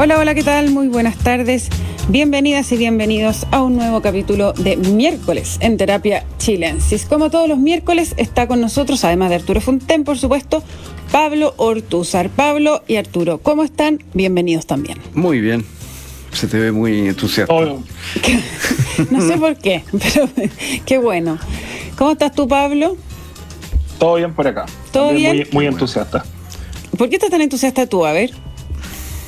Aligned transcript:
Hola, 0.00 0.16
hola, 0.16 0.32
¿qué 0.32 0.44
tal? 0.44 0.70
Muy 0.70 0.86
buenas 0.86 1.18
tardes. 1.18 1.70
Bienvenidas 2.08 2.70
y 2.70 2.76
bienvenidos 2.76 3.48
a 3.50 3.64
un 3.64 3.74
nuevo 3.74 4.00
capítulo 4.00 4.52
de 4.52 4.76
miércoles 4.76 5.58
en 5.60 5.76
Terapia 5.76 6.24
Chilensis. 6.38 7.04
Como 7.04 7.30
todos 7.30 7.48
los 7.48 7.58
miércoles 7.58 8.14
está 8.16 8.46
con 8.46 8.60
nosotros, 8.60 9.02
además 9.02 9.30
de 9.30 9.34
Arturo 9.34 9.60
Fonten, 9.60 10.04
por 10.04 10.16
supuesto, 10.16 10.62
Pablo 11.10 11.52
Ortúzar. 11.56 12.30
Pablo 12.30 12.84
y 12.86 12.94
Arturo, 12.94 13.38
¿cómo 13.38 13.64
están? 13.64 13.98
Bienvenidos 14.14 14.66
también. 14.66 14.98
Muy 15.14 15.40
bien. 15.40 15.64
Se 16.30 16.46
te 16.46 16.60
ve 16.60 16.70
muy 16.70 17.08
entusiasta. 17.08 17.52
no 19.10 19.20
sé 19.20 19.36
por 19.36 19.56
qué, 19.56 19.82
pero 19.90 20.28
qué 20.86 20.98
bueno. 20.98 21.40
¿Cómo 21.96 22.12
estás 22.12 22.32
tú, 22.32 22.46
Pablo? 22.46 22.96
Todo 23.98 24.14
bien 24.14 24.32
por 24.32 24.46
acá. 24.46 24.66
¿Todo 24.92 25.12
bien? 25.12 25.48
Muy, 25.50 25.66
entusiasta. 25.66 26.24
¿Por 26.96 27.08
qué 27.08 27.16
estás 27.16 27.30
tan 27.30 27.40
entusiasta 27.40 27.88
tú? 27.88 28.06
A 28.06 28.12
ver. 28.12 28.30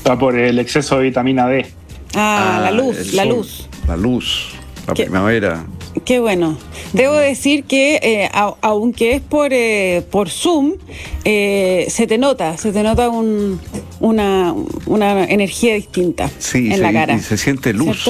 Está 0.00 0.18
por 0.18 0.34
el 0.34 0.58
exceso 0.58 0.96
de 0.96 1.04
vitamina 1.04 1.46
D. 1.46 1.66
Ah, 2.14 2.58
la 2.62 2.68
ah, 2.68 2.70
luz, 2.70 3.12
la 3.12 3.26
luz. 3.26 3.68
La 3.86 3.98
luz, 3.98 4.48
la 4.86 4.94
primavera. 4.94 5.66
Qué 6.06 6.20
bueno. 6.20 6.56
Debo 6.94 7.16
decir 7.16 7.64
que 7.64 7.96
eh, 8.02 8.30
aunque 8.62 9.16
es 9.16 9.20
por, 9.20 9.52
eh, 9.52 10.02
por 10.10 10.30
Zoom, 10.30 10.76
eh, 11.24 11.84
se 11.90 12.06
te 12.06 12.16
nota, 12.16 12.56
se 12.56 12.72
te 12.72 12.82
nota 12.82 13.10
un, 13.10 13.60
una, 14.00 14.54
una 14.86 15.24
energía 15.24 15.74
distinta 15.74 16.30
en 16.54 16.80
la 16.80 16.94
cara. 16.94 17.14
Y 17.16 17.20
se 17.20 17.36
siente 17.36 17.74
luz. 17.74 18.02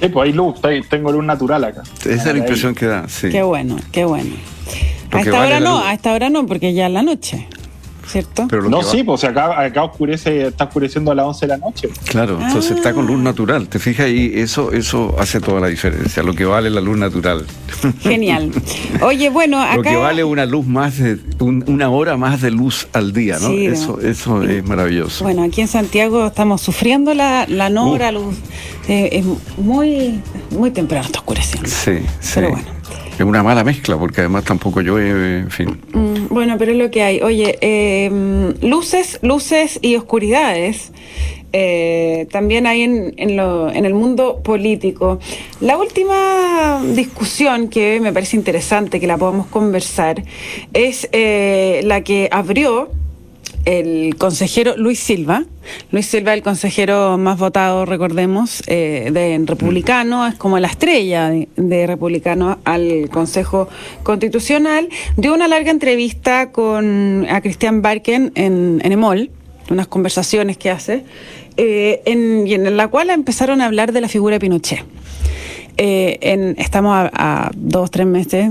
Sí, 0.00 0.08
pues 0.08 0.26
hay 0.26 0.32
luz, 0.32 0.62
tengo 0.88 1.12
luz 1.12 1.24
natural 1.24 1.62
acá. 1.62 1.82
Esa 2.00 2.10
es 2.10 2.24
la 2.24 2.38
impresión 2.38 2.74
que 2.74 2.86
da, 2.86 3.06
sí. 3.06 3.28
Qué 3.28 3.42
bueno, 3.42 3.76
qué 3.92 4.06
bueno. 4.06 4.34
a 5.10 5.20
esta 5.20 5.40
hora 5.40 5.60
no, 5.60 5.84
a 5.84 5.92
esta 5.92 6.14
hora 6.14 6.30
no, 6.30 6.46
porque 6.46 6.72
ya 6.72 6.86
es 6.86 6.92
la 6.92 7.02
noche. 7.02 7.48
¿Cierto? 8.06 8.46
no, 8.68 8.82
sí, 8.82 9.02
pues 9.02 9.24
acá, 9.24 9.60
acá 9.60 9.84
oscurece, 9.84 10.48
está 10.48 10.64
oscureciendo 10.64 11.10
a 11.10 11.14
las 11.14 11.26
11 11.26 11.46
de 11.46 11.48
la 11.48 11.58
noche. 11.58 11.88
Claro, 12.06 12.38
entonces 12.40 12.72
está 12.72 12.92
con 12.92 13.06
luz 13.06 13.18
ah. 13.20 13.24
natural. 13.24 13.68
Te 13.68 13.78
fijas 13.78 14.06
ahí, 14.06 14.32
eso, 14.34 14.72
eso 14.72 15.14
hace 15.18 15.40
toda 15.40 15.60
la 15.60 15.68
diferencia, 15.68 16.22
lo 16.22 16.34
que 16.34 16.44
vale 16.44 16.70
la 16.70 16.80
luz 16.80 16.96
natural. 16.96 17.46
Genial. 18.00 18.50
Oye, 19.02 19.30
bueno, 19.30 19.60
acá... 19.60 19.76
Lo 19.76 19.82
que 19.82 19.96
vale 19.96 20.24
una 20.24 20.46
luz 20.46 20.66
más, 20.66 20.98
de, 20.98 21.18
una 21.40 21.90
hora 21.90 22.16
más 22.16 22.40
de 22.40 22.50
luz 22.50 22.88
al 22.92 23.12
día, 23.12 23.38
¿no? 23.40 23.50
eso 23.50 24.00
eso 24.00 24.42
es 24.42 24.64
maravilloso. 24.64 25.24
Bueno, 25.24 25.42
aquí 25.42 25.60
en 25.60 25.68
Santiago 25.68 26.26
estamos 26.26 26.60
sufriendo 26.60 27.14
la, 27.14 27.46
la 27.48 27.70
no 27.70 27.90
hora 27.90 28.12
luz. 28.12 28.36
Eh, 28.88 29.08
es 29.12 29.24
muy, 29.58 30.20
muy 30.50 30.70
temprano 30.70 31.06
está 31.06 31.20
oscureciendo. 31.20 31.68
Sí, 31.68 31.98
sí. 32.20 32.32
Pero 32.34 32.50
bueno. 32.50 32.66
Es 33.18 33.24
una 33.24 33.42
mala 33.42 33.62
mezcla 33.62 33.96
porque 33.96 34.22
además 34.22 34.44
tampoco 34.44 34.80
llueve, 34.80 35.38
en 35.38 35.50
fin. 35.50 35.80
Mm, 35.92 36.34
bueno, 36.34 36.56
pero 36.58 36.72
es 36.72 36.78
lo 36.78 36.90
que 36.90 37.02
hay. 37.02 37.20
Oye, 37.20 37.58
em, 37.60 38.54
luces, 38.60 39.20
luces 39.22 39.78
y 39.82 39.94
oscuridades. 39.96 40.92
Eh, 41.52 42.26
también 42.32 42.66
hay 42.66 42.82
en, 42.82 43.14
en, 43.16 43.36
lo, 43.36 43.70
en, 43.70 43.84
el 43.84 43.94
mundo 43.94 44.40
político. 44.42 45.20
La 45.60 45.78
última 45.78 46.82
discusión 46.96 47.68
que 47.68 48.00
me 48.00 48.12
parece 48.12 48.36
interesante 48.36 48.98
que 48.98 49.06
la 49.06 49.16
podamos 49.16 49.46
conversar 49.46 50.24
es 50.72 51.08
eh, 51.12 51.82
la 51.84 52.00
que 52.00 52.28
abrió 52.32 52.90
el 53.64 54.16
consejero 54.16 54.76
Luis 54.76 55.00
Silva. 55.00 55.44
Luis 55.90 56.06
Silva, 56.06 56.34
el 56.34 56.42
consejero 56.42 57.16
más 57.18 57.38
votado, 57.38 57.86
recordemos, 57.86 58.62
eh, 58.66 59.10
de 59.12 59.42
republicano, 59.46 60.26
es 60.26 60.34
como 60.34 60.58
la 60.58 60.68
estrella 60.68 61.30
de, 61.56 61.86
republicano 61.86 62.58
al 62.64 63.08
Consejo 63.10 63.68
Constitucional. 64.02 64.88
Dio 65.16 65.34
una 65.34 65.48
larga 65.48 65.70
entrevista 65.70 66.52
con 66.52 67.26
a 67.30 67.40
Cristian 67.40 67.80
Barken 67.80 68.32
en, 68.34 68.80
EMOL, 68.84 69.30
unas 69.70 69.86
conversaciones 69.86 70.58
que 70.58 70.70
hace, 70.70 71.04
eh, 71.56 72.02
en, 72.04 72.46
y 72.46 72.54
en 72.54 72.76
la 72.76 72.88
cual 72.88 73.10
empezaron 73.10 73.60
a 73.60 73.66
hablar 73.66 73.92
de 73.92 74.00
la 74.00 74.08
figura 74.08 74.34
de 74.34 74.40
Pinochet. 74.40 74.84
Eh, 75.76 76.54
estamos 76.58 76.94
a, 76.94 77.10
a 77.14 77.50
dos, 77.56 77.90
tres 77.90 78.06
meses 78.06 78.50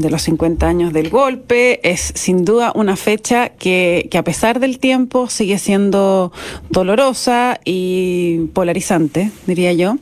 de 0.00 0.10
los 0.10 0.22
50 0.22 0.66
años 0.66 0.92
del 0.92 1.10
golpe. 1.10 1.80
Es 1.88 2.12
sin 2.14 2.44
duda 2.44 2.72
una 2.74 2.96
fecha 2.96 3.50
que, 3.50 4.08
a 4.16 4.22
pesar 4.22 4.60
del 4.60 4.78
tiempo 4.78 5.28
sigue 5.28 5.58
siendo 5.58 6.32
dolorosa 6.70 7.60
y 7.64 8.46
polarizante, 8.52 9.30
diría 9.46 9.72
yo. 9.72 9.98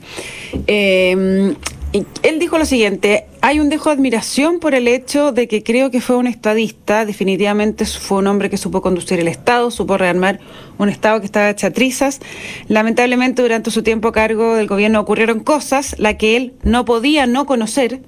Y 1.94 2.04
él 2.24 2.40
dijo 2.40 2.58
lo 2.58 2.64
siguiente, 2.64 3.26
hay 3.40 3.60
un 3.60 3.68
dejo 3.68 3.88
de 3.88 3.94
admiración 3.94 4.58
por 4.58 4.74
el 4.74 4.88
hecho 4.88 5.30
de 5.30 5.46
que 5.46 5.62
creo 5.62 5.92
que 5.92 6.00
fue 6.00 6.16
un 6.16 6.26
estadista, 6.26 7.04
definitivamente 7.04 7.86
fue 7.86 8.18
un 8.18 8.26
hombre 8.26 8.50
que 8.50 8.56
supo 8.56 8.82
conducir 8.82 9.20
el 9.20 9.28
Estado, 9.28 9.70
supo 9.70 9.96
rearmar 9.96 10.40
un 10.76 10.88
Estado 10.88 11.20
que 11.20 11.26
estaba 11.26 11.50
hecha 11.50 11.70
trizas. 11.70 12.18
Lamentablemente 12.66 13.42
durante 13.42 13.70
su 13.70 13.84
tiempo 13.84 14.08
a 14.08 14.12
cargo 14.12 14.56
del 14.56 14.66
gobierno 14.66 14.98
ocurrieron 14.98 15.38
cosas, 15.38 15.94
la 16.00 16.18
que 16.18 16.36
él 16.36 16.54
no 16.64 16.84
podía 16.84 17.28
no 17.28 17.46
conocer, 17.46 18.00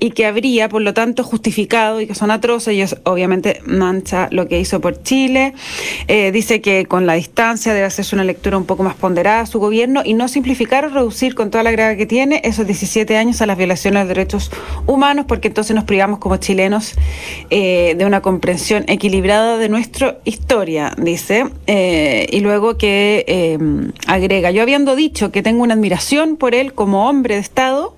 y 0.00 0.10
que 0.10 0.26
habría, 0.26 0.68
por 0.68 0.82
lo 0.82 0.94
tanto, 0.94 1.24
justificado 1.24 2.00
y 2.00 2.06
que 2.06 2.14
son 2.14 2.30
atroces 2.30 2.74
y 2.74 2.96
obviamente 3.04 3.60
mancha 3.64 4.28
lo 4.30 4.48
que 4.48 4.60
hizo 4.60 4.80
por 4.80 5.02
Chile. 5.02 5.54
Eh, 6.06 6.30
dice 6.32 6.60
que 6.60 6.86
con 6.86 7.06
la 7.06 7.14
distancia 7.14 7.74
debe 7.74 7.86
hacerse 7.86 8.14
una 8.14 8.24
lectura 8.24 8.56
un 8.56 8.64
poco 8.64 8.82
más 8.82 8.94
ponderada 8.94 9.40
a 9.40 9.46
su 9.46 9.58
gobierno 9.58 10.02
y 10.04 10.14
no 10.14 10.28
simplificar 10.28 10.84
o 10.84 10.88
reducir 10.88 11.34
con 11.34 11.50
toda 11.50 11.64
la 11.64 11.70
gravedad 11.70 11.96
que 11.96 12.06
tiene 12.06 12.40
esos 12.44 12.66
17 12.66 13.16
años 13.16 13.40
a 13.42 13.46
las 13.46 13.58
violaciones 13.58 14.02
de 14.04 14.08
derechos 14.08 14.50
humanos, 14.86 15.26
porque 15.26 15.48
entonces 15.48 15.74
nos 15.74 15.84
privamos 15.84 16.18
como 16.18 16.36
chilenos 16.36 16.94
eh, 17.50 17.94
de 17.96 18.06
una 18.06 18.20
comprensión 18.20 18.84
equilibrada 18.86 19.58
de 19.58 19.68
nuestra 19.68 20.18
historia, 20.24 20.94
dice. 20.96 21.46
Eh, 21.66 22.26
y 22.30 22.40
luego 22.40 22.76
que 22.76 23.58
agrega, 24.06 24.50
yo 24.50 24.62
habiendo 24.62 24.94
dicho 24.94 25.30
que 25.32 25.42
tengo 25.42 25.62
una 25.62 25.74
admiración 25.74 26.36
por 26.36 26.54
él 26.54 26.72
como 26.72 27.08
hombre 27.08 27.34
de 27.34 27.40
Estado, 27.40 27.94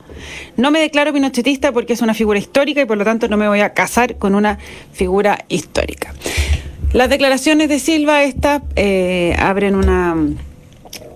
no 0.56 0.70
me 0.70 0.80
declaro 0.80 1.12
pinochetista 1.12 1.72
porque 1.72 1.92
es 1.92 2.02
una 2.02 2.14
figura 2.14 2.38
histórica 2.38 2.80
y 2.80 2.84
por 2.84 2.98
lo 2.98 3.04
tanto 3.04 3.28
no 3.28 3.36
me 3.36 3.48
voy 3.48 3.60
a 3.60 3.72
casar 3.74 4.16
con 4.16 4.34
una 4.34 4.58
figura 4.92 5.44
histórica. 5.48 6.14
Las 6.92 7.08
declaraciones 7.08 7.68
de 7.68 7.78
Silva, 7.78 8.24
estas, 8.24 8.62
eh, 8.74 9.36
abren 9.38 9.76
una, 9.76 10.16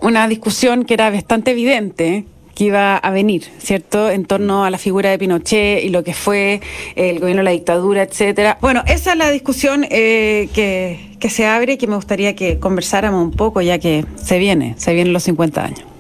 una 0.03 0.28
discusión 0.28 0.84
que 0.84 0.94
era 0.94 1.10
bastante 1.10 1.50
evidente 1.50 2.25
que 2.55 2.65
iba 2.65 2.97
a 2.97 3.10
venir, 3.10 3.44
¿cierto? 3.59 4.10
En 4.10 4.25
torno 4.25 4.65
a 4.65 4.71
la 4.71 4.78
figura 4.78 5.11
de 5.11 5.19
Pinochet 5.19 5.84
y 5.84 5.88
lo 5.88 6.05
que 6.05 6.15
fue 6.15 6.61
el 6.94 7.19
gobierno 7.19 7.41
de 7.41 7.44
la 7.44 7.50
dictadura, 7.50 8.03
etcétera. 8.03 8.59
Bueno, 8.61 8.82
esa 8.87 9.12
es 9.12 9.19
la 9.19 9.31
discusión 9.31 9.84
eh, 9.91 10.49
que, 10.55 11.16
que 11.19 11.31
se 11.31 11.47
abre 11.47 11.72
y 11.72 11.76
que 11.76 11.87
me 11.87 11.97
gustaría 11.97 12.37
que 12.37 12.61
conversáramos 12.61 13.25
un 13.25 13.32
poco, 13.32 13.61
ya 13.61 13.78
que 13.78 14.05
se 14.15 14.38
viene, 14.38 14.75
se 14.78 14.94
vienen 14.94 15.12
los 15.12 15.25
50 15.25 15.65
años. 15.65 15.94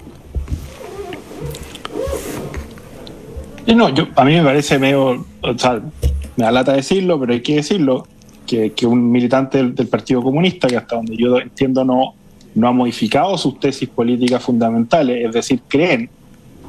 Y 3.66 3.74
no, 3.74 3.88
yo, 3.88 4.08
a 4.16 4.24
mí 4.24 4.34
me 4.34 4.42
parece 4.42 4.78
medio, 4.78 5.24
o 5.40 5.58
sea, 5.58 5.80
me 6.36 6.44
da 6.44 6.52
lata 6.52 6.72
decirlo, 6.72 7.18
pero 7.18 7.32
hay 7.32 7.40
que 7.40 7.56
decirlo, 7.56 8.06
que, 8.46 8.86
un 8.86 9.10
militante 9.10 9.62
del, 9.62 9.88
Partido 9.88 10.22
Comunista, 10.22 10.68
que 10.68 10.76
hasta 10.76 10.96
donde 10.96 11.16
yo 11.16 11.38
entiendo 11.38 11.84
no, 11.84 12.14
no 12.54 12.68
ha 12.68 12.72
modificado 12.72 13.36
sus 13.38 13.58
tesis 13.58 13.88
políticas 13.88 14.42
fundamentales, 14.42 15.24
es 15.26 15.32
decir, 15.32 15.60
creen 15.66 16.10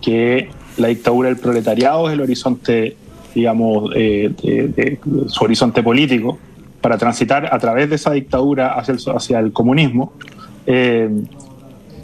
que 0.02 0.50
la 0.78 0.88
dictadura 0.88 1.30
del 1.30 1.38
proletariado 1.38 2.08
es 2.08 2.14
el 2.14 2.22
horizonte, 2.22 2.96
digamos, 3.34 3.92
eh, 3.96 4.98
su 5.28 5.44
horizonte 5.44 5.84
político, 5.84 6.38
para 6.82 6.98
transitar 6.98 7.54
a 7.54 7.60
través 7.60 7.90
de 7.90 7.96
esa 7.96 8.12
dictadura 8.12 8.74
hacia 8.74 8.94
el, 8.94 9.00
hacia 9.16 9.40
el 9.40 9.52
comunismo, 9.52 10.14
eh, 10.66 11.10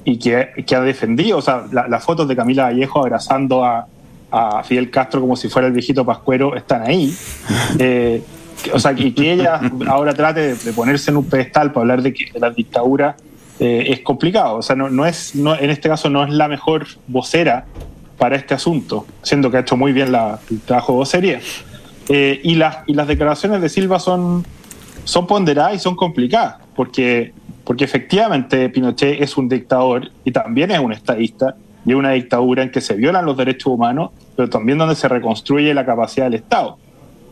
y 0.03 0.17
que, 0.17 0.75
ha 0.75 0.81
defendido, 0.81 1.37
o 1.37 1.41
sea, 1.41 1.65
las 1.71 2.03
fotos 2.03 2.27
de 2.27 2.35
Camila 2.35 2.63
Vallejo 2.63 2.99
abrazando 2.99 3.63
a, 3.63 3.87
a 4.31 4.63
Fidel 4.63 4.89
Castro 4.89 5.21
como 5.21 5.35
si 5.35 5.49
fuera 5.49 5.67
el 5.67 5.73
viejito 5.73 6.05
Pascuero 6.05 6.55
están 6.55 6.83
ahí. 6.87 7.13
Eh, 7.79 8.21
o 8.73 8.79
sea, 8.79 8.93
que, 8.93 9.13
que, 9.13 9.33
ella 9.33 9.59
ahora 9.87 10.13
trate 10.13 10.55
de, 10.55 10.73
ponerse 10.73 11.09
en 11.09 11.17
un 11.17 11.25
pedestal 11.25 11.71
para 11.71 11.81
hablar 11.81 12.01
de, 12.01 12.13
que, 12.13 12.31
la 12.39 12.51
dictadura 12.51 13.15
eh, 13.59 13.85
es 13.87 14.01
complicado. 14.01 14.57
O 14.57 14.61
sea, 14.61 14.75
no, 14.75 14.89
no 14.89 15.05
es, 15.05 15.35
no, 15.35 15.55
en 15.57 15.69
este 15.69 15.89
caso 15.89 16.09
no 16.09 16.23
es 16.23 16.29
la 16.29 16.47
mejor 16.47 16.85
vocera 17.07 17.65
para 18.17 18.35
este 18.35 18.53
asunto, 18.53 19.07
siendo 19.23 19.49
que 19.49 19.57
ha 19.57 19.59
hecho 19.61 19.77
muy 19.77 19.93
bien 19.93 20.11
la, 20.11 20.39
el 20.49 20.59
trabajo 20.61 20.93
de 20.93 20.97
vocería. 20.97 21.39
Eh, 22.09 22.39
y, 22.43 22.55
las, 22.55 22.79
y 22.87 22.93
las 22.93 23.07
declaraciones 23.07 23.61
de 23.61 23.69
Silva 23.69 23.99
son, 23.99 24.45
son 25.05 25.27
ponderadas 25.27 25.75
y 25.75 25.79
son 25.79 25.95
complicadas, 25.95 26.57
porque, 26.75 27.33
porque 27.63 27.83
efectivamente 27.83 28.69
Pinochet 28.69 29.21
es 29.21 29.37
un 29.37 29.49
dictador 29.49 30.11
y 30.23 30.31
también 30.31 30.71
es 30.71 30.79
un 30.79 30.93
estadista, 30.93 31.55
y 31.85 31.93
una 31.93 32.11
dictadura 32.11 32.63
en 32.63 32.71
que 32.71 32.81
se 32.81 32.95
violan 32.95 33.25
los 33.25 33.37
derechos 33.37 33.73
humanos, 33.73 34.11
pero 34.35 34.49
también 34.49 34.77
donde 34.77 34.95
se 34.95 35.07
reconstruye 35.07 35.73
la 35.73 35.85
capacidad 35.85 36.25
del 36.25 36.35
Estado. 36.35 36.77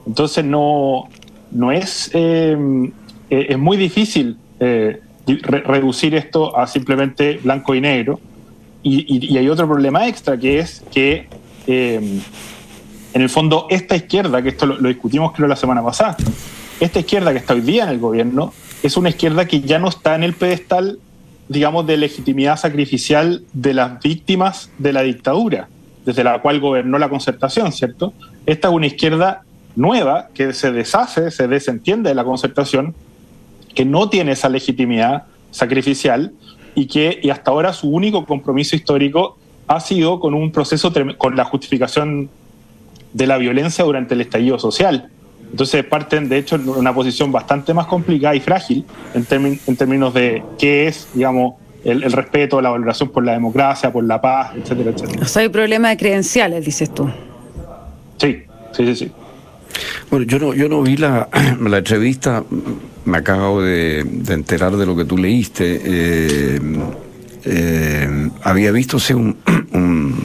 Entonces 0.08 0.44
no, 0.44 1.08
no 1.52 1.72
es, 1.72 2.10
eh, 2.14 2.58
eh, 3.30 3.46
es 3.50 3.58
muy 3.58 3.78
difícil 3.78 4.38
eh, 4.60 5.02
reducir 5.28 6.16
esto 6.16 6.58
a 6.58 6.68
simplemente 6.68 7.40
blanco 7.44 7.76
y 7.76 7.82
negro. 7.82 8.20
Y, 8.82 9.38
hay 9.38 9.50
otro 9.50 9.68
problema 9.68 10.08
extra 10.08 10.38
que 10.38 10.60
es 10.60 10.84
que 10.92 11.28
en 11.68 13.22
el 13.22 13.30
fondo 13.30 13.68
esta 13.70 13.96
izquierda, 13.96 14.42
que 14.42 14.50
esto 14.50 14.66
lo, 14.66 14.88
discutimos 14.88 15.34
creo 15.34 15.48
la 15.48 15.56
semana 15.56 15.84
pasada, 15.84 16.18
esta 16.80 17.00
izquierda 17.00 17.32
que 17.32 17.40
está 17.40 17.54
hoy 17.54 17.62
día 17.62 17.84
en 17.84 17.90
el 17.90 18.00
gobierno 18.00 18.54
es 18.82 18.96
una 18.96 19.10
izquierda 19.10 19.46
que 19.46 19.62
ya 19.62 19.78
no 19.78 19.90
está 19.90 20.16
en 20.16 20.24
el 20.24 20.34
pedestal 20.34 21.00
digamos, 21.50 21.86
de 21.88 21.98
legitimidad 21.98 22.58
sacrificial 22.58 23.44
de 23.54 23.74
las 23.74 24.00
víctimas 24.02 24.70
de 24.78 24.94
la 24.94 25.02
dictadura, 25.02 25.68
desde 26.06 26.24
la 26.24 26.42
cual 26.42 26.60
gobernó 26.60 26.98
la 27.00 27.10
concertación, 27.10 27.72
¿cierto? 27.72 28.14
Esta 28.46 28.70
es 28.70 28.74
una 28.74 28.88
izquierda 28.88 29.42
nueva 29.76 30.30
que 30.34 30.54
se 30.54 30.72
deshace, 30.72 31.32
se 31.32 31.48
desentiende 31.48 32.10
de 32.10 32.16
la 32.16 32.24
concertación, 32.24 32.94
que 33.74 33.84
no 33.84 34.10
tiene 34.10 34.34
esa 34.34 34.48
legitimidad 34.50 35.24
sacrificial 35.52 36.32
y 36.76 36.86
que 36.86 37.20
y 37.22 37.32
hasta 37.32 37.52
ahora 37.52 37.74
su 37.74 37.90
único 37.90 38.26
compromiso 38.26 38.76
histórico 38.76 39.38
ha 39.68 39.80
sido 39.80 40.20
con 40.20 40.34
un 40.34 40.52
proceso 40.52 40.92
con 41.18 41.36
la 41.36 41.46
justificación 41.46 42.30
de 43.14 43.28
la 43.28 43.38
violencia 43.38 43.84
durante 43.86 44.14
el 44.14 44.22
estallido 44.22 44.60
social. 44.60 45.10
Entonces 45.52 45.84
parten, 45.84 46.30
de 46.30 46.38
hecho, 46.38 46.56
en 46.56 46.70
una 46.70 46.94
posición 46.94 47.32
bastante 47.32 47.74
más 47.74 47.88
complicada 47.88 48.36
y 48.36 48.40
frágil 48.40 48.86
en, 49.14 49.60
en 49.66 49.76
términos 49.76 50.14
de 50.14 50.44
qué 50.58 50.88
es, 50.88 51.08
digamos, 51.14 51.56
el, 51.84 52.04
el, 52.04 52.12
respeto, 52.12 52.62
la 52.62 52.70
valoración 52.70 53.10
por 53.10 53.24
la 53.24 53.34
democracia, 53.34 53.92
por 53.92 54.04
la 54.04 54.22
paz, 54.22 54.52
etcétera, 54.56 54.92
etcétera. 54.92 55.24
O 55.24 55.26
sea, 55.26 55.42
hay 55.42 55.50
problema 55.50 55.90
de 55.90 55.98
credenciales, 55.98 56.66
dices 56.66 56.94
tú. 56.94 57.10
Sí, 58.18 58.44
sí, 58.74 58.86
sí, 58.86 58.96
sí. 58.96 59.12
Bueno, 60.12 60.26
yo 60.26 60.40
no, 60.40 60.54
yo 60.54 60.68
no 60.68 60.82
vi 60.82 60.98
la, 60.98 61.30
la 61.60 61.78
entrevista, 61.78 62.44
me 63.06 63.18
acabo 63.18 63.62
de, 63.62 64.04
de, 64.04 64.34
enterar 64.34 64.76
de 64.76 64.86
lo 64.86 64.96
que 64.96 65.06
tú 65.06 65.18
leíste. 65.18 65.82
Eh, 65.84 66.60
eh, 67.46 68.30
había 68.44 68.72
visto 68.72 68.98
un, 69.16 69.38
un, 69.72 70.24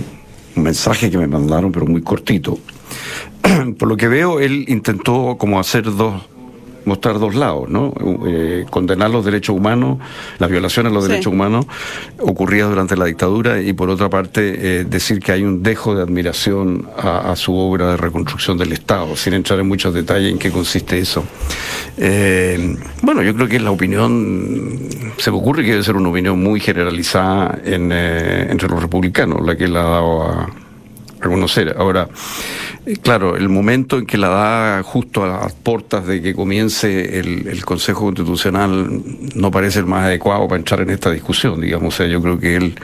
un 0.57 0.63
mensaje 0.63 1.11
que 1.11 1.19
me 1.19 1.27
mandaron, 1.27 1.71
pero 1.73 1.87
muy 1.87 2.03
cortito. 2.03 2.59
Por 3.79 3.89
lo 3.89 3.97
que 3.97 4.09
veo, 4.09 4.41
él 4.41 4.65
intentó 4.69 5.37
como 5.39 5.61
hacer 5.61 5.85
dos 5.85 6.23
mostrar 6.85 7.19
dos 7.19 7.35
lados, 7.35 7.69
¿no? 7.69 7.93
Eh, 8.27 8.67
condenar 8.71 9.11
los 9.11 9.25
derechos 9.25 9.57
humanos, 9.57 9.99
las 10.39 10.51
violaciones 10.51 10.93
a 10.93 10.95
los 10.95 11.05
sí. 11.05 11.11
derechos 11.11 11.33
humanos 11.33 11.67
ocurridas 12.21 12.69
durante 12.69 12.97
la 12.97 13.07
dictadura 13.07 13.61
y 13.61 13.73
por 13.73 13.91
otra 13.91 14.11
parte 14.11 14.81
eh, 14.81 14.85
decir 14.85 15.21
que 15.21 15.33
hay 15.33 15.43
un 15.43 15.63
dejo 15.63 15.95
de 15.95 16.03
admiración 16.03 16.89
a, 16.97 17.33
a, 17.33 17.37
su 17.37 17.55
obra 17.55 17.93
de 17.93 17.97
reconstrucción 17.97 18.59
del 18.59 18.73
Estado, 18.73 19.17
sin 19.17 19.35
entrar 19.35 19.59
en 19.61 19.69
muchos 19.69 19.95
detalles 19.95 20.31
en 20.33 20.39
qué 20.39 20.51
consiste 20.51 20.99
eso. 20.99 21.25
Eh, 21.97 22.77
bueno, 23.03 23.23
yo 23.23 23.35
creo 23.35 23.49
que 23.49 23.61
la 23.61 23.71
opinión, 23.71 24.79
se 25.17 25.31
me 25.31 25.39
ocurre 25.39 25.65
que 25.65 25.73
debe 25.73 25.83
ser 25.83 25.97
una 25.97 26.11
opinión 26.11 26.43
muy 26.43 26.61
generalizada 26.61 27.59
en, 27.65 27.91
entre 27.93 28.69
los 28.69 28.83
republicanos, 28.83 29.45
la 29.45 29.57
que 29.57 29.65
él 29.65 29.77
ha 29.77 29.83
dado 29.83 30.23
a, 30.23 30.51
a 31.21 31.29
conocer. 31.29 31.75
Ahora, 31.79 32.09
Claro, 33.03 33.37
el 33.37 33.49
momento 33.49 33.99
en 33.99 34.07
que 34.07 34.19
la 34.19 34.29
da 34.29 34.83
justo 34.83 35.25
a 35.25 35.45
las 35.45 35.53
puertas 35.55 36.07
de 36.07 36.21
que 36.21 36.35
comience 36.35 37.19
el, 37.19 37.49
el, 37.49 37.65
Consejo 37.65 38.05
Constitucional 38.05 39.03
no 39.35 39.51
parece 39.51 39.79
el 39.79 39.87
más 39.87 40.05
adecuado 40.05 40.47
para 40.49 40.59
entrar 40.59 40.83
en 40.83 40.91
esta 40.91 41.11
discusión, 41.11 41.61
digamos. 41.61 41.95
O 41.95 41.97
sea, 41.97 42.07
yo 42.07 42.21
creo 42.21 42.39
que 42.39 42.57
él 42.57 42.75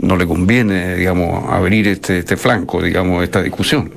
no 0.00 0.16
le 0.16 0.26
conviene, 0.26 0.96
digamos, 0.96 1.44
abrir 1.52 1.86
este, 1.88 2.20
este 2.20 2.36
flanco, 2.38 2.82
digamos, 2.82 3.22
esta 3.22 3.42
discusión. 3.42 3.92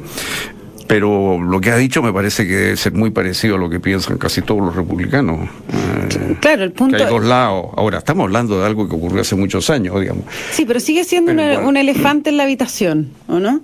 Pero 0.88 1.40
lo 1.42 1.62
que 1.62 1.72
ha 1.72 1.78
dicho 1.78 2.04
me 2.04 2.12
parece 2.12 2.46
que 2.46 2.56
debe 2.56 2.78
ser 2.78 2.94
muy 2.94 3.10
parecido 3.10 3.56
a 3.56 3.58
lo 3.58 3.70
que 3.70 3.80
piensan 3.80 4.18
casi 4.18 4.42
todos 4.42 4.62
los 4.62 4.76
republicanos. 4.76 5.50
Eh, 5.72 6.36
claro, 6.42 6.64
el 6.64 6.72
punto. 6.74 6.98
Que 6.98 7.04
hay 7.04 7.10
dos 7.10 7.24
lados. 7.24 7.68
Ahora, 7.78 8.00
estamos 8.00 8.26
hablando 8.26 8.60
de 8.60 8.66
algo 8.66 8.90
que 8.90 8.96
ocurrió 8.96 9.22
hace 9.22 9.36
muchos 9.36 9.70
años, 9.70 10.00
digamos. 10.00 10.26
Sí, 10.52 10.66
pero 10.66 10.82
sigue 10.82 11.06
siendo 11.06 11.32
pero, 11.32 11.42
una, 11.42 11.54
bueno. 11.54 11.70
un 11.70 11.78
elefante 11.78 12.30
en 12.30 12.38
la 12.38 12.44
habitación, 12.44 13.12
¿o 13.28 13.40
no? 13.40 13.62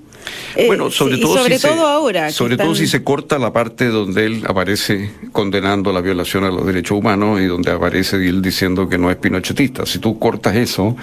Bueno, 0.68 0.92
sobre 0.92 1.16
eh, 1.16 1.20
todo, 1.20 1.38
sobre 1.38 1.58
si 1.58 1.68
todo 1.68 1.76
se, 1.76 1.82
ahora. 1.82 2.32
Sobre 2.32 2.54
están... 2.54 2.68
todo 2.68 2.76
si 2.76 2.88
se 2.88 3.04
corta 3.04 3.38
la 3.38 3.54
parte 3.54 3.86
donde 3.86 4.26
él 4.26 4.44
aparece 4.48 5.12
condenando 5.32 5.94
la 5.94 6.02
violación 6.02 6.44
a 6.44 6.50
los 6.50 6.66
derechos 6.66 6.98
humanos 6.98 7.40
y 7.42 7.46
donde 7.46 7.72
aparece 7.72 8.18
él 8.18 8.42
diciendo 8.42 8.90
que 8.90 8.98
no 8.98 9.10
es 9.12 9.18
pinochetista. 9.18 9.86
Si 9.86 10.00
tú 10.00 10.20
cortas 10.20 10.56
eso, 10.56 10.96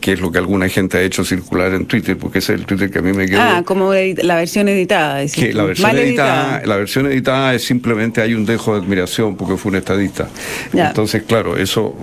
que 0.00 0.12
es 0.12 0.20
lo 0.20 0.30
que 0.30 0.38
alguna 0.38 0.68
gente 0.68 0.98
ha 0.98 1.02
hecho 1.02 1.24
circular 1.24 1.72
en 1.74 1.86
Twitter, 1.86 2.16
porque 2.16 2.38
ese 2.38 2.54
es 2.54 2.60
el 2.60 2.66
Twitter 2.66 2.90
que 2.90 2.98
a 2.98 3.02
mí 3.02 3.12
me 3.12 3.26
quedó. 3.26 3.40
Ah, 3.40 3.62
como 3.64 3.92
la 3.92 4.36
versión 4.36 4.68
editada. 4.68 5.24
Que 5.26 5.52
la 5.52 5.64
versión 5.64 5.96
editada, 5.96 6.56
editada, 6.58 6.66
la 6.66 6.76
versión 6.76 7.06
editada 7.06 7.54
es 7.54 7.64
simplemente 7.64 8.20
hay 8.20 8.34
un 8.34 8.44
dejo 8.44 8.74
de 8.74 8.84
admiración 8.84 9.36
porque 9.36 9.56
fue 9.56 9.70
un 9.70 9.76
estadista. 9.76 10.28
Ya. 10.72 10.88
Entonces, 10.88 11.22
claro, 11.22 11.56
eso 11.56 11.96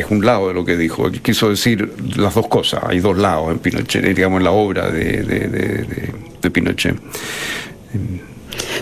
es 0.00 0.10
un 0.10 0.24
lado 0.24 0.48
de 0.48 0.54
lo 0.54 0.64
que 0.64 0.76
dijo. 0.76 1.10
Quiso 1.10 1.50
decir 1.50 1.92
las 2.16 2.34
dos 2.34 2.48
cosas. 2.48 2.82
Hay 2.86 3.00
dos 3.00 3.16
lados 3.16 3.50
en 3.50 3.58
Pinochet, 3.58 4.04
digamos, 4.04 4.38
en 4.38 4.44
la 4.44 4.52
obra 4.52 4.90
de, 4.90 5.22
de, 5.22 6.50
Pinochet. 6.50 6.96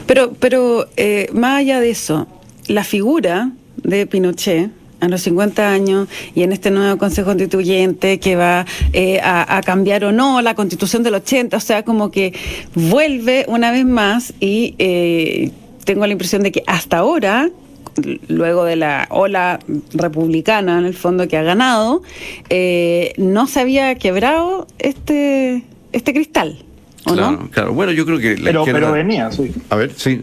Pero, 0.06 0.32
pero 0.38 0.88
eh, 0.96 1.28
más 1.32 1.60
allá 1.60 1.80
de 1.80 1.90
eso, 1.90 2.26
la 2.66 2.84
figura 2.84 3.52
de 3.76 4.06
Pinochet 4.06 4.70
a 5.00 5.08
los 5.08 5.22
50 5.22 5.68
años 5.68 6.08
y 6.34 6.44
en 6.44 6.52
este 6.52 6.70
nuevo 6.70 6.96
Consejo 6.96 7.26
Constituyente 7.26 8.20
que 8.20 8.36
va 8.36 8.64
eh, 8.92 9.20
a, 9.20 9.56
a, 9.56 9.62
cambiar 9.62 10.04
o 10.04 10.12
no 10.12 10.40
la 10.42 10.54
Constitución 10.54 11.02
del 11.02 11.14
80, 11.14 11.56
o 11.56 11.60
sea, 11.60 11.84
como 11.84 12.12
que 12.12 12.32
vuelve 12.74 13.44
una 13.48 13.72
vez 13.72 13.84
más 13.84 14.32
y 14.38 14.76
eh, 14.78 15.50
tengo 15.84 16.06
la 16.06 16.12
impresión 16.12 16.42
de 16.42 16.52
que 16.52 16.62
hasta 16.68 16.98
ahora 16.98 17.50
luego 18.28 18.64
de 18.64 18.76
la 18.76 19.06
ola 19.10 19.58
republicana 19.92 20.78
en 20.78 20.86
el 20.86 20.94
fondo 20.94 21.28
que 21.28 21.36
ha 21.36 21.42
ganado, 21.42 22.02
eh, 22.48 23.12
no 23.16 23.46
se 23.46 23.60
había 23.60 23.94
quebrado 23.96 24.66
este, 24.78 25.64
este 25.92 26.12
cristal. 26.12 26.64
¿o 27.06 27.14
claro, 27.14 27.32
no? 27.32 27.50
claro. 27.50 27.72
Bueno, 27.72 27.92
yo 27.92 28.04
creo 28.04 28.18
que 28.18 28.36
la 28.36 28.44
pero, 28.44 28.60
izquierda... 28.60 28.80
pero 28.80 28.92
venía, 28.92 29.30
sí. 29.32 29.52
A 29.70 29.76
ver, 29.76 29.92
sí. 29.94 30.22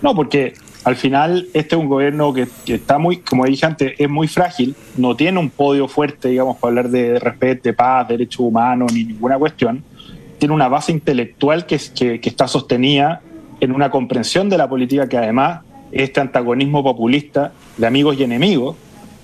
No, 0.00 0.14
porque 0.14 0.54
al 0.84 0.96
final 0.96 1.46
este 1.54 1.76
es 1.76 1.80
un 1.80 1.88
gobierno 1.88 2.32
que, 2.32 2.48
que, 2.64 2.74
está 2.74 2.98
muy, 2.98 3.18
como 3.18 3.44
dije 3.44 3.66
antes, 3.66 3.94
es 3.98 4.08
muy 4.08 4.26
frágil, 4.26 4.74
no 4.96 5.14
tiene 5.14 5.38
un 5.38 5.50
podio 5.50 5.86
fuerte, 5.86 6.28
digamos, 6.28 6.56
para 6.56 6.70
hablar 6.70 6.90
de 6.90 7.18
respeto, 7.18 7.62
de 7.64 7.72
paz, 7.72 8.08
derechos 8.08 8.40
humanos, 8.40 8.92
ni 8.92 9.04
ninguna 9.04 9.38
cuestión. 9.38 9.84
Tiene 10.38 10.54
una 10.54 10.68
base 10.68 10.90
intelectual 10.90 11.66
que, 11.66 11.80
que, 11.94 12.20
que 12.20 12.28
está 12.28 12.48
sostenida 12.48 13.22
en 13.60 13.70
una 13.70 13.90
comprensión 13.90 14.48
de 14.48 14.58
la 14.58 14.68
política 14.68 15.08
que 15.08 15.16
además 15.16 15.60
este 15.92 16.20
antagonismo 16.20 16.82
populista 16.82 17.52
de 17.76 17.86
amigos 17.86 18.16
y 18.18 18.24
enemigos, 18.24 18.76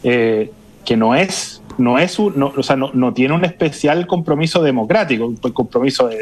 eh, 0.02 0.50
que 0.84 0.96
no 0.96 1.14
es, 1.14 1.62
no 1.78 1.98
es 1.98 2.18
un, 2.18 2.38
no, 2.38 2.52
o 2.56 2.62
sea, 2.62 2.76
no, 2.76 3.14
tiene 3.14 3.34
un 3.34 3.44
especial 3.44 4.06
compromiso 4.06 4.62
democrático, 4.62 5.26
un 5.26 5.36
compromiso 5.36 6.08
de, 6.08 6.16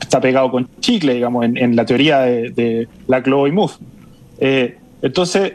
está 0.00 0.20
pegado 0.20 0.50
con 0.50 0.68
chicle, 0.80 1.14
digamos, 1.14 1.44
en, 1.44 1.56
en 1.56 1.76
la 1.76 1.84
teoría 1.84 2.20
de, 2.20 2.50
de 2.50 2.88
la 3.06 3.22
y 3.26 3.52
Move. 3.52 3.72
Eh, 4.38 4.78
entonces, 5.02 5.54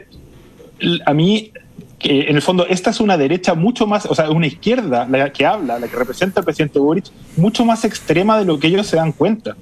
a 1.04 1.14
mí, 1.14 1.52
que 1.98 2.28
en 2.28 2.36
el 2.36 2.42
fondo, 2.42 2.66
esta 2.66 2.90
es 2.90 3.00
una 3.00 3.16
derecha 3.16 3.54
mucho 3.54 3.86
más, 3.86 4.06
o 4.06 4.14
sea, 4.14 4.30
una 4.30 4.46
izquierda 4.46 5.06
la 5.08 5.32
que 5.32 5.44
habla, 5.46 5.78
la 5.78 5.88
que 5.88 5.96
representa 5.96 6.40
al 6.40 6.44
presidente 6.44 6.78
Boric, 6.78 7.06
mucho 7.36 7.64
más 7.64 7.84
extrema 7.84 8.38
de 8.38 8.44
lo 8.44 8.58
que 8.58 8.68
ellos 8.68 8.86
se 8.86 8.96
dan 8.96 9.12
cuenta. 9.12 9.56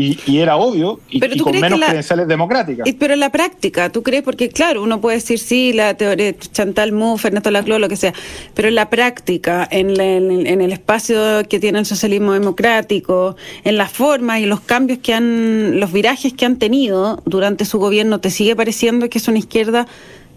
Y, 0.00 0.16
y, 0.26 0.38
era 0.38 0.56
obvio 0.56 1.00
y, 1.10 1.24
y 1.24 1.38
con 1.38 1.58
menos 1.58 1.80
la, 1.80 1.86
credenciales 1.86 2.28
democráticas. 2.28 2.88
Pero 2.98 3.14
en 3.14 3.20
la 3.20 3.30
práctica, 3.30 3.90
¿tú 3.90 4.04
crees? 4.04 4.22
Porque 4.22 4.48
claro, 4.48 4.82
uno 4.84 5.00
puede 5.00 5.16
decir 5.16 5.40
sí, 5.40 5.72
la 5.72 5.94
teoría 5.94 6.38
Chantal 6.38 6.92
Mouffe, 6.92 7.28
Ernesto 7.28 7.50
Laclau, 7.50 7.80
lo 7.80 7.88
que 7.88 7.96
sea, 7.96 8.14
pero 8.54 8.68
en 8.68 8.76
la 8.76 8.90
práctica, 8.90 9.66
en, 9.68 9.96
la, 9.96 10.04
en, 10.04 10.46
en, 10.46 10.60
el 10.60 10.72
espacio 10.72 11.42
que 11.48 11.58
tiene 11.58 11.80
el 11.80 11.86
socialismo 11.86 12.32
democrático, 12.32 13.34
en 13.64 13.76
las 13.76 13.90
formas 13.90 14.38
y 14.40 14.46
los 14.46 14.60
cambios 14.60 15.00
que 15.00 15.14
han, 15.14 15.80
los 15.80 15.92
virajes 15.92 16.32
que 16.32 16.46
han 16.46 16.58
tenido 16.58 17.20
durante 17.24 17.64
su 17.64 17.80
gobierno, 17.80 18.20
¿te 18.20 18.30
sigue 18.30 18.54
pareciendo 18.54 19.10
que 19.10 19.18
es 19.18 19.26
una 19.26 19.38
izquierda 19.38 19.88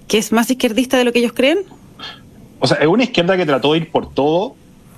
que 0.08 0.18
es 0.18 0.32
más 0.32 0.50
izquierdista 0.50 0.98
de 0.98 1.04
lo 1.04 1.14
que 1.14 1.20
ellos 1.20 1.34
creen? 1.34 1.60
O 2.60 2.66
sea, 2.66 2.78
es 2.78 2.88
una 2.88 3.04
izquierda 3.04 3.38
que 3.38 3.46
trató 3.46 3.74
de 3.74 3.80
ir 3.80 3.92
por 3.92 4.12
todo 4.12 4.56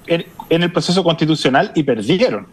en, 0.07 0.25
en 0.49 0.63
el 0.63 0.71
proceso 0.71 1.03
constitucional 1.03 1.73
y 1.75 1.83
perdieron. 1.83 2.47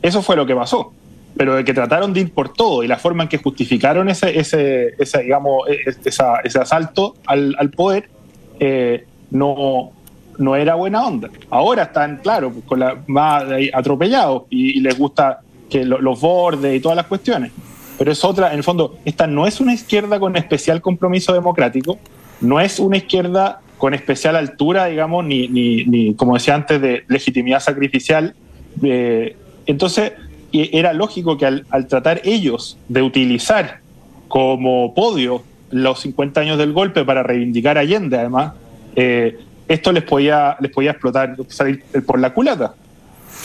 Eso 0.00 0.22
fue 0.22 0.34
lo 0.34 0.46
que 0.46 0.54
pasó 0.54 0.94
pero 1.40 1.56
de 1.56 1.64
que 1.64 1.72
trataron 1.72 2.12
de 2.12 2.20
ir 2.20 2.34
por 2.34 2.52
todo 2.52 2.82
y 2.82 2.86
la 2.86 2.98
forma 2.98 3.22
en 3.22 3.30
que 3.30 3.38
justificaron 3.38 4.10
ese, 4.10 4.38
ese, 4.38 4.88
ese 4.98 5.22
digamos, 5.22 5.62
esa, 6.04 6.40
ese 6.44 6.58
asalto 6.58 7.14
al, 7.24 7.70
poder 7.74 8.10
eh, 8.58 9.06
no, 9.30 9.90
no 10.36 10.54
era 10.54 10.74
buena 10.74 11.06
onda. 11.06 11.30
Ahora 11.48 11.84
están, 11.84 12.18
claro, 12.18 12.50
pues, 12.50 12.66
con 12.66 12.80
la, 12.80 12.98
más 13.06 13.44
atropellados 13.72 14.42
y, 14.50 14.80
les 14.80 14.98
gusta 14.98 15.40
que 15.70 15.82
lo, 15.82 15.98
los 16.02 16.20
bordes 16.20 16.76
y 16.76 16.80
todas 16.80 16.96
las 16.96 17.06
cuestiones. 17.06 17.52
Pero 17.96 18.12
es 18.12 18.22
otra, 18.22 18.52
en 18.52 18.58
el 18.58 18.62
fondo, 18.62 18.98
esta 19.06 19.26
no 19.26 19.46
es 19.46 19.62
una 19.62 19.72
izquierda 19.72 20.20
con 20.20 20.36
especial 20.36 20.82
compromiso 20.82 21.32
democrático, 21.32 21.98
no 22.42 22.60
es 22.60 22.78
una 22.78 22.98
izquierda 22.98 23.62
con 23.78 23.94
especial 23.94 24.36
altura, 24.36 24.88
digamos, 24.88 25.24
ni, 25.24 25.48
ni, 25.48 25.86
ni 25.86 26.14
como 26.16 26.34
decía 26.34 26.54
antes, 26.54 26.82
de 26.82 27.04
legitimidad 27.08 27.60
sacrificial. 27.60 28.34
Eh, 28.82 29.36
entonces, 29.64 30.12
era 30.52 30.92
lógico 30.92 31.36
que 31.36 31.46
al, 31.46 31.66
al, 31.70 31.86
tratar 31.86 32.20
ellos 32.24 32.76
de 32.88 33.02
utilizar 33.02 33.80
como 34.28 34.94
podio 34.94 35.42
los 35.70 36.00
50 36.00 36.40
años 36.40 36.58
del 36.58 36.72
golpe 36.72 37.04
para 37.04 37.22
reivindicar 37.22 37.78
Allende, 37.78 38.18
además, 38.18 38.54
eh, 38.96 39.38
esto 39.68 39.92
les 39.92 40.02
podía, 40.02 40.56
les 40.60 40.72
podía 40.72 40.92
explotar, 40.92 41.36
salir 41.48 41.82
por 42.06 42.18
la 42.18 42.34
culata. 42.34 42.74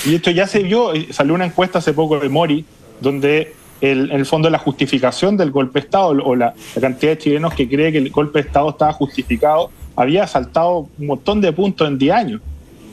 Y 0.06 0.16
esto 0.16 0.32
ya 0.32 0.48
se 0.48 0.64
vio, 0.64 0.92
salió 1.12 1.34
una 1.34 1.46
encuesta 1.46 1.80
hace 1.80 1.94
poco 1.94 2.20
de 2.20 2.30
Mori, 2.30 2.66
donde 3.00 3.54
el, 3.82 4.12
en 4.12 4.20
el 4.20 4.26
fondo 4.26 4.50
la 4.50 4.58
justificación 4.58 5.38
del 5.38 5.52
golpe 5.52 5.80
de 5.80 5.86
Estado 5.86 6.08
o 6.08 6.36
la, 6.36 6.54
la, 6.76 6.82
cantidad 6.82 7.12
de 7.12 7.18
chilenos 7.20 7.54
que 7.54 7.70
cree 7.70 7.92
que 7.92 8.00
el 8.00 8.10
golpe 8.10 8.42
de 8.42 8.48
Estado 8.48 8.70
estaba 8.70 8.94
justificado 8.94 9.70
había 9.96 10.28
saltado 10.28 10.90
un 10.98 11.08
montón 11.08 11.42
de 11.42 11.52
puntos 11.54 11.88
en 11.88 11.98
10 11.98 12.16
años. 12.16 12.42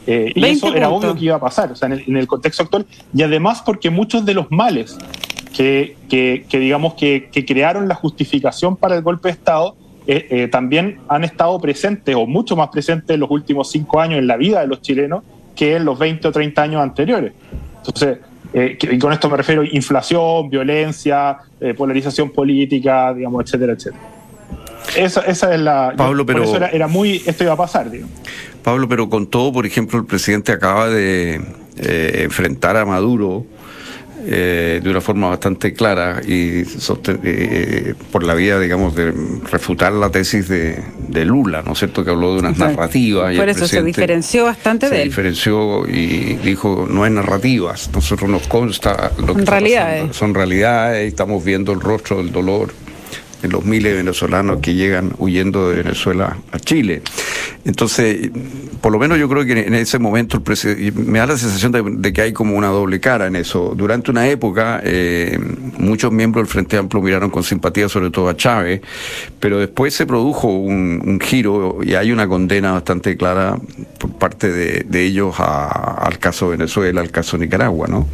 Eh, 0.06 0.32
y 0.35 0.44
eso 0.44 0.75
era 0.75 0.88
obvio 0.88 1.14
que 1.14 1.26
iba 1.26 1.37
a 1.37 1.40
pasar, 1.40 1.73
o 1.73 1.76
sea, 1.76 1.88
en 1.88 2.16
el, 2.16 2.26
contexto 2.26 2.62
actual. 2.64 2.87
Y 3.14 3.23
además 3.23 3.62
porque 3.64 3.90
muchos 3.90 4.25
de 4.25 4.35
los 4.35 4.50
males 4.50 4.99
que, 5.54 5.97
que, 6.09 6.59
digamos, 6.59 6.94
que, 6.94 7.28
que, 7.30 7.44
crearon 7.44 7.88
la 7.88 7.94
justificación 7.94 8.76
para 8.76 8.97
el 8.97 9.02
golpe 9.02 9.28
de 9.28 9.32
Estado 9.32 9.76
eh, 10.06 10.26
eh, 10.30 10.49
también 10.49 10.99
han 11.09 11.23
estado 11.23 11.61
presentes 11.61 12.16
o 12.16 12.26
mucho 12.26 12.56
más 12.56 12.71
presentes 12.71 13.14
en 13.14 13.21
los 13.21 13.30
últimos 13.30 13.71
cinco 13.71 14.00
años 14.00 14.18
en 14.18 14.26
la 14.26 14.37
vida 14.37 14.61
de 14.61 14.66
los 14.66 14.82
chilenos 14.82 15.23
que 15.54 15.76
en 15.76 15.85
los 15.85 15.97
20 15.99 16.26
o 16.26 16.32
30 16.32 16.62
años 16.62 16.82
anteriores. 16.82 17.32
Entonces, 17.76 18.18
eh, 18.52 18.76
y 18.80 18.99
con 18.99 19.12
esto 19.12 19.30
me 19.30 19.37
refiero 19.37 19.62
a 19.62 19.66
inflación, 19.71 20.50
violencia, 20.50 21.38
polarización 21.76 22.30
política, 22.30 23.14
digamos, 23.14 23.44
etcétera, 23.44 23.75
etcétera. 23.75 24.02
Esa, 24.97 25.21
esa 25.23 25.54
es 25.54 25.61
la. 25.61 25.94
Pablo, 25.97 26.26
pero. 26.26 26.42
eso 26.42 26.56
era, 26.56 26.88
muy. 26.88 27.23
Esto 27.25 27.44
iba 27.44 27.52
a 27.52 27.56
pasar, 27.56 27.90
digo. 27.90 28.09
Pablo, 28.62 28.88
pero 28.88 29.09
con 29.09 29.26
todo, 29.26 29.52
por 29.52 29.66
ejemplo, 29.66 29.99
el 29.99 30.07
presidente 30.07 30.52
acaba 30.52 30.88
de 30.88 31.40
enfrentar 31.76 32.76
a 32.76 32.85
Maduro 32.85 33.47
eh, 34.25 34.81
de 34.81 34.88
una 34.88 35.00
forma 35.00 35.31
bastante 35.31 35.73
clara 35.73 36.21
y 36.25 36.62
eh, 37.25 37.95
por 38.12 38.23
la 38.23 38.35
vía, 38.35 38.61
digamos, 38.61 38.95
de 38.95 39.12
refutar 39.50 39.92
la 39.92 40.11
tesis 40.11 40.49
de, 40.49 41.25
Lula, 41.25 41.62
¿no 41.66 41.73
es 41.73 41.81
cierto?, 41.81 42.04
que 42.04 42.11
habló 42.11 42.35
de 42.35 42.38
unas 42.38 42.57
narrativas. 42.57 43.35
Por 43.35 43.49
eso 43.49 43.66
se 43.66 43.83
diferenció 43.83 44.45
bastante 44.45 44.88
de 44.88 44.97
él. 44.97 45.02
Se 45.02 45.09
diferenció 45.09 45.88
y 45.88 46.37
dijo, 46.37 46.87
no 46.88 47.04
es 47.04 47.11
narrativas, 47.11 47.90
nosotros 47.92 48.31
nos 48.31 48.47
consta 48.47 49.11
lo 49.19 49.35
que 49.35 49.45
realidades. 49.45 50.14
son 50.14 50.35
realidades, 50.35 51.09
estamos 51.09 51.42
viendo 51.45 51.73
el 51.73 51.81
rostro 51.81 52.19
del 52.19 52.31
dolor 52.31 52.73
en 53.42 53.50
los 53.50 53.64
miles 53.64 53.92
de 53.92 53.99
venezolanos 53.99 54.61
que 54.61 54.75
llegan 54.75 55.12
huyendo 55.18 55.70
de 55.70 55.82
Venezuela 55.82 56.37
a 56.52 56.58
Chile. 56.58 57.02
Entonces, 57.64 58.30
por 58.80 58.92
lo 58.92 58.99
menos 58.99 59.18
yo 59.18 59.28
creo 59.28 59.44
que 59.44 59.52
en 59.52 59.75
ese 59.75 59.99
momento 59.99 60.37
el 60.37 60.92
me 60.94 61.20
da 61.20 61.26
la 61.26 61.37
sensación 61.37 62.00
de, 62.00 62.12
que 62.12 62.20
hay 62.20 62.32
como 62.32 62.56
una 62.56 62.68
doble 62.68 62.99
cara 62.99 63.26
en 63.26 63.37
eso. 63.37 63.75
Durante 63.76 64.11
una 64.11 64.28
época, 64.28 64.80
eh, 64.82 65.38
muchos 65.78 66.11
miembros 66.11 66.44
del 66.44 66.52
Frente 66.52 66.76
Amplio 66.76 67.02
miraron 67.02 67.30
con 67.30 67.44
simpatía 67.44 67.88
sobre 67.88 68.11
todo 68.11 68.28
a 68.28 68.37
Chávez, 68.37 68.80
pero 69.38 69.58
después 69.58 69.94
se 69.94 70.06
produjo 70.06 70.49
un, 70.49 71.20
giro 71.22 71.78
y 71.82 71.94
hay 71.94 72.11
una 72.11 72.26
condena 72.26 72.72
bastante 72.72 73.16
clara 73.16 73.56
por 73.99 74.11
parte 74.12 74.50
de, 74.50 75.02
ellos 75.02 75.37
al 75.38 76.18
caso 76.18 76.49
Venezuela, 76.49 77.00
al 77.00 77.11
caso 77.11 77.38
Nicaragua, 77.38 77.87
¿no? 77.87 78.08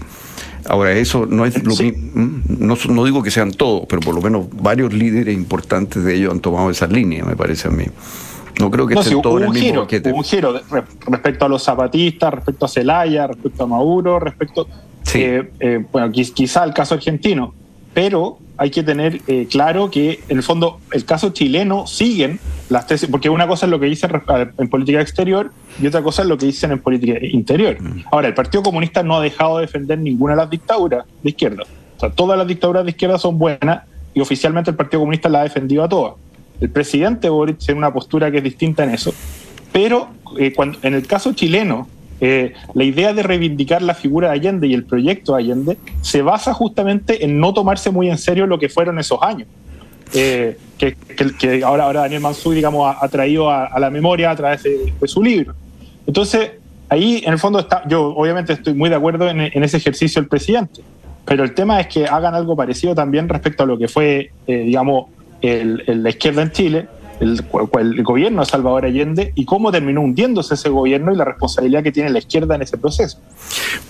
Ahora, 0.69 0.93
eso 0.93 1.27
no 1.27 1.47
es 1.47 1.63
lo 1.65 1.75
no, 2.15 2.77
no, 2.89 3.05
digo 3.05 3.23
que 3.23 3.31
sean 3.31 3.53
todos, 3.53 3.87
pero 3.89 4.01
por 4.01 4.15
lo 4.15 4.21
menos 4.21 4.47
varios 4.53 4.93
líderes 4.93 5.35
importantes 5.35 6.05
de 6.05 6.15
ellos 6.15 6.33
han 6.33 6.41
tomado 6.41 6.71
esa 6.71 6.87
línea, 6.87 7.25
me 7.25 7.37
parece 7.37 7.69
a 7.69 7.71
mí. 7.71 7.87
No 8.61 8.71
creo 8.71 8.87
que 8.87 8.95
estén 8.95 9.23
todos 9.23 9.41
en 9.41 9.49
el 9.49 9.53
mismo 9.53 9.87
giro, 9.87 10.15
Un 10.15 10.25
giro 10.25 10.61
respecto 11.07 11.45
a 11.47 11.49
los 11.49 11.63
zapatistas, 11.63 12.35
respecto 12.35 12.67
a 12.67 12.69
Celaya, 12.69 13.27
respecto 13.29 13.65
a 13.65 13.67
Maduro, 13.67 14.19
respecto. 14.19 14.69
Eh, 15.15 15.53
eh, 15.61 15.85
bueno, 15.91 16.13
quizá 16.13 16.65
el 16.65 16.75
caso 16.75 16.95
argentino, 16.95 17.55
pero 17.99 18.39
hay 18.59 18.71
que 18.71 18.85
tener 18.85 19.23
eh, 19.27 19.49
claro 19.51 19.91
que 19.91 20.21
en 20.29 20.37
el 20.37 20.45
fondo 20.45 20.79
el 20.93 21.05
caso 21.05 21.31
chileno 21.31 21.89
siguen 21.89 22.39
las 22.69 22.87
tesis, 22.87 23.09
porque 23.11 23.29
una 23.29 23.49
cosa 23.49 23.67
es 23.67 23.71
lo 23.71 23.81
que 23.81 23.87
dicen 23.87 24.13
en 24.57 24.69
política 24.69 25.01
exterior 25.01 25.51
y 25.83 25.87
otra 25.89 26.01
cosa 26.01 26.23
es 26.23 26.29
lo 26.29 26.39
que 26.39 26.47
dicen 26.47 26.71
en 26.71 26.79
política 26.79 27.19
interior. 27.21 27.77
Mm. 27.83 28.05
Ahora, 28.13 28.29
el 28.29 28.35
Partido 28.35 28.63
Comunista 28.63 29.03
no 29.03 29.17
ha 29.17 29.21
dejado 29.21 29.57
de 29.57 29.63
defender 29.63 29.99
ninguna 29.99 30.35
de 30.35 30.37
las 30.37 30.49
dictaduras 30.49 31.07
de 31.25 31.31
izquierda. 31.31 31.65
O 31.97 31.99
sea, 31.99 32.11
todas 32.11 32.39
las 32.39 32.47
dictaduras 32.47 32.85
de 32.85 32.91
izquierda 32.93 33.19
son 33.19 33.37
buenas 33.37 33.83
y 34.15 34.21
oficialmente 34.21 34.71
el 34.71 34.77
Partido 34.77 35.01
Comunista 35.01 35.29
la 35.29 35.41
ha 35.41 35.43
defendido 35.43 35.83
a 35.83 35.89
todas. 35.89 36.15
El 36.61 36.71
presidente 36.71 37.29
Boric 37.29 37.59
tiene 37.59 37.79
una 37.79 37.93
postura 37.93 38.31
que 38.31 38.39
es 38.39 38.45
distinta 38.45 38.85
en 38.85 38.91
eso. 38.91 39.13
Pero 39.73 40.07
eh, 40.39 40.53
cuando, 40.55 40.79
en 40.83 40.95
el 40.95 41.05
caso 41.05 41.33
chileno, 41.33 41.89
eh, 42.21 42.55
la 42.75 42.85
idea 42.85 43.13
de 43.13 43.23
reivindicar 43.23 43.83
la 43.83 43.95
figura 43.95 44.29
de 44.29 44.35
Allende 44.35 44.67
y 44.67 44.75
el 44.75 44.85
proyecto 44.85 45.35
de 45.35 45.43
Allende 45.43 45.77
se 46.03 46.23
basa 46.23 46.53
justamente 46.53 47.25
en 47.25 47.39
no 47.39 47.55
tomarse 47.55 47.91
muy 47.91 48.11
en 48.11 48.19
serio 48.19 48.47
lo 48.47 48.59
que 48.59 48.69
fueron 48.69 48.99
esos 48.99 49.19
años. 49.23 49.47
Eh, 50.15 50.57
que, 50.79 50.97
que, 51.39 51.63
ahora, 51.63 51.85
ahora 51.85 52.01
Daniel 52.01 52.23
Mansú, 52.23 52.53
digamos, 52.53 52.95
ha, 52.99 53.09
traído 53.09 53.51
a, 53.51 53.79
la 53.79 53.91
memoria 53.91 54.31
a 54.31 54.37
través 54.37 54.63
de, 54.63 54.93
su 55.05 55.23
libro. 55.23 55.55
Entonces, 56.07 56.53
ahí 56.89 57.23
en 57.25 57.33
el 57.33 57.39
fondo 57.39 57.59
está, 57.59 57.87
yo 57.87 58.15
obviamente 58.17 58.53
estoy 58.53 58.75
muy 58.75 58.89
de 58.89 58.97
acuerdo 58.97 59.29
en, 59.29 59.41
ese 59.41 59.77
ejercicio 59.77 60.21
del 60.23 60.29
presidente, 60.29 60.81
pero 61.25 61.45
el 61.45 61.53
tema 61.53 61.81
es 61.81 61.89
que 61.89 62.07
hagan 62.07 62.35
algo 62.35 62.57
parecido 62.57 62.95
también 62.95 63.29
respecto 63.29 63.65
a 63.65 63.67
lo 63.67 63.77
que 63.77 63.87
fue, 63.87 64.31
eh, 64.47 64.59
digamos, 64.59 65.07
la 65.43 66.11
izquierda 66.11 66.43
en 66.43 66.53
Chile, 66.53 66.89
el, 67.21 67.45
el, 67.79 68.03
gobierno 68.03 68.41
de 68.41 68.47
Salvador 68.47 68.85
Allende 68.85 69.33
y 69.35 69.45
cómo 69.45 69.73
terminó 69.73 70.01
hundiéndose 70.01 70.55
ese 70.55 70.69
gobierno 70.69 71.13
y 71.13 71.17
la 71.17 71.25
responsabilidad 71.25 71.83
que 71.83 71.93
tiene 71.93 72.11
la 72.11 72.19
izquierda 72.19 72.55
en 72.55 72.63
ese 72.63 72.79
proceso. 72.79 73.19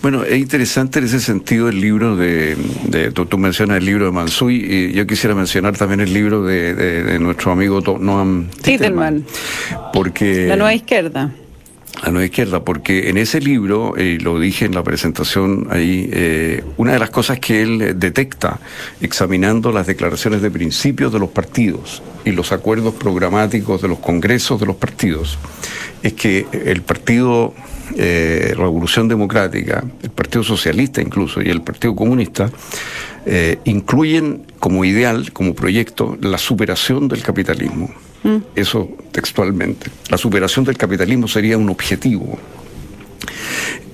Bueno, 0.03 0.25
es 0.25 0.39
interesante 0.39 0.99
en 0.99 1.07
ese 1.07 1.21
sentido 1.21 1.69
el 1.69 1.81
libro 1.81 2.17
de, 2.17 2.57
tú, 3.13 3.39
mencionas 3.39 3.79
el 3.79 3.85
libro 3.85 4.07
de 4.07 4.13
Mansuy 4.13 4.57
y 4.57 4.93
yo 4.93 5.07
quisiera 5.07 5.35
mencionar 5.35 5.77
también 5.77 6.01
el 6.01 6.13
libro 6.13 6.43
de, 6.45 7.19
nuestro 7.21 7.53
amigo 7.53 7.81
Noam 7.99 8.49
Titelman, 8.63 9.25
porque 9.93 10.47
la 10.47 10.57
nueva 10.57 10.75
izquierda 10.75 11.33
a 12.03 12.11
nueva 12.11 12.27
izquierda, 12.27 12.65
porque 12.65 13.09
en 13.09 13.19
ese 13.19 13.41
libro, 13.41 13.95
y 13.97 14.19
lo 14.19 14.39
dije 14.39 14.65
en 14.65 14.75
la 14.75 14.83
presentación 14.83 15.67
ahí, 15.71 16.09
eh, 16.13 16.65
una 16.77 16.93
de 16.93 16.99
las 16.99 17.11
cosas 17.11 17.41
que 17.41 17.63
él 17.63 17.99
detecta 17.99 18.61
examinando 19.01 19.73
las 19.73 19.87
declaraciones 19.87 20.43
de 20.43 20.51
principios 20.51 21.13
de 21.13 21.19
los 21.19 21.31
partidos 21.31 22.03
y 22.25 22.33
los 22.33 22.53
acuerdos 22.53 22.95
programáticos 22.95 23.83
de 23.83 23.89
los 23.89 23.99
congresos 23.99 24.61
de 24.61 24.67
los 24.67 24.77
partidos, 24.77 25.39
es 26.03 26.13
que 26.13 26.47
el 26.53 26.83
Partido 26.83 27.55
eh, 27.97 28.55
Revolución 28.57 29.09
Democrática, 29.09 29.83
el 30.03 30.11
Partido 30.11 30.45
Socialista 30.45 31.01
incluso 31.01 31.43
y 31.43 31.49
el 31.49 31.63
Partido 31.63 31.97
Comunista, 31.97 32.51
eh, 33.27 33.59
incluyen 33.65 34.45
como 34.61 34.85
ideal, 34.85 35.33
como 35.33 35.55
proyecto, 35.55 36.17
la 36.21 36.39
superación 36.39 37.09
del 37.09 37.23
capitalismo. 37.23 37.91
Mm. 38.23 38.37
Eso 38.55 38.89
textualmente. 39.13 39.91
La 40.11 40.19
superación 40.19 40.65
del 40.65 40.77
capitalismo 40.77 41.29
sería 41.29 41.57
un 41.57 41.69
objetivo. 41.69 42.39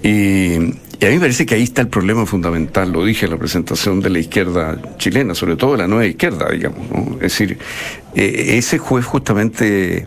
Y, 0.02 0.56
a 0.56 1.08
mí 1.08 1.14
me 1.14 1.20
parece 1.20 1.44
que 1.44 1.54
ahí 1.54 1.64
está 1.64 1.82
el 1.82 1.88
problema 1.88 2.24
fundamental, 2.24 2.90
lo 2.90 3.04
dije 3.04 3.26
en 3.26 3.32
la 3.32 3.38
presentación 3.38 4.00
de 4.00 4.10
la 4.10 4.20
izquierda 4.20 4.80
chilena, 4.96 5.34
sobre 5.34 5.56
todo 5.56 5.76
la 5.76 5.86
nueva 5.86 6.06
izquierda, 6.06 6.48
digamos. 6.50 7.16
Es 7.16 7.20
decir, 7.20 7.58
eh, 8.14 8.56
ese 8.56 8.78
juez 8.78 9.04
justamente, 9.04 10.06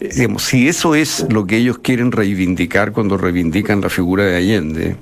digamos, 0.00 0.42
si 0.44 0.68
eso 0.68 0.94
es 0.94 1.26
lo 1.28 1.46
que 1.46 1.58
ellos 1.58 1.78
quieren 1.78 2.12
reivindicar 2.12 2.92
cuando 2.92 3.18
reivindican 3.18 3.82
la 3.82 3.90
figura 3.90 4.24
de 4.24 4.36
Allende, 4.36 4.96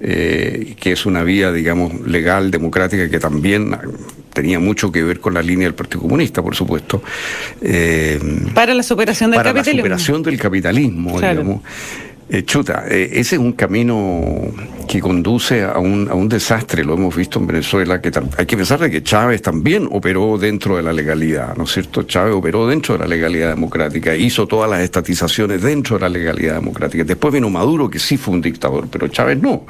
eh, 0.00 0.76
que 0.80 0.92
es 0.92 1.04
una 1.04 1.22
vía, 1.24 1.52
digamos, 1.52 2.00
legal, 2.06 2.50
democrática, 2.50 3.10
que 3.10 3.18
también 3.18 3.76
tenía 4.34 4.58
mucho 4.58 4.92
que 4.92 5.02
ver 5.02 5.20
con 5.20 5.32
la 5.32 5.42
línea 5.42 5.66
del 5.66 5.74
Partido 5.74 6.02
Comunista, 6.02 6.42
por 6.42 6.54
supuesto. 6.54 7.02
Eh, 7.62 8.20
para 8.52 8.74
la 8.74 8.82
superación 8.82 9.30
del 9.30 9.42
capitalismo. 9.42 9.82
Para 9.82 9.94
la 9.94 9.98
superación 9.98 10.22
del 10.22 10.38
capitalismo, 10.38 11.20
digamos. 11.20 11.62
Eh, 12.28 12.42
chuta, 12.42 12.84
eh, 12.88 13.10
ese 13.12 13.36
es 13.36 13.40
un 13.40 13.52
camino 13.52 14.34
que 14.86 15.00
conduce 15.00 15.64
a 15.64 15.78
un, 15.78 16.08
a 16.10 16.14
un 16.14 16.28
desastre, 16.28 16.84
lo 16.84 16.94
hemos 16.94 17.14
visto 17.14 17.38
en 17.38 17.46
Venezuela, 17.46 18.00
que 18.00 18.12
hay 18.36 18.46
que 18.46 18.56
pensar 18.56 18.80
de 18.80 18.90
que 18.90 19.02
Chávez 19.02 19.42
también 19.42 19.88
operó 19.90 20.38
dentro 20.38 20.76
de 20.76 20.82
la 20.82 20.92
legalidad, 20.92 21.56
¿no 21.56 21.64
es 21.64 21.72
cierto? 21.72 22.02
Chávez 22.02 22.34
operó 22.34 22.66
dentro 22.66 22.94
de 22.94 23.00
la 23.00 23.06
legalidad 23.06 23.50
democrática, 23.50 24.14
hizo 24.14 24.46
todas 24.46 24.70
las 24.70 24.80
estatizaciones 24.80 25.62
dentro 25.62 25.96
de 25.96 26.02
la 26.02 26.08
legalidad 26.08 26.54
democrática. 26.54 27.04
Después 27.04 27.32
vino 27.34 27.50
Maduro, 27.50 27.88
que 27.88 27.98
sí 27.98 28.16
fue 28.16 28.34
un 28.34 28.40
dictador, 28.40 28.88
pero 28.90 29.08
Chávez 29.08 29.40
no. 29.40 29.66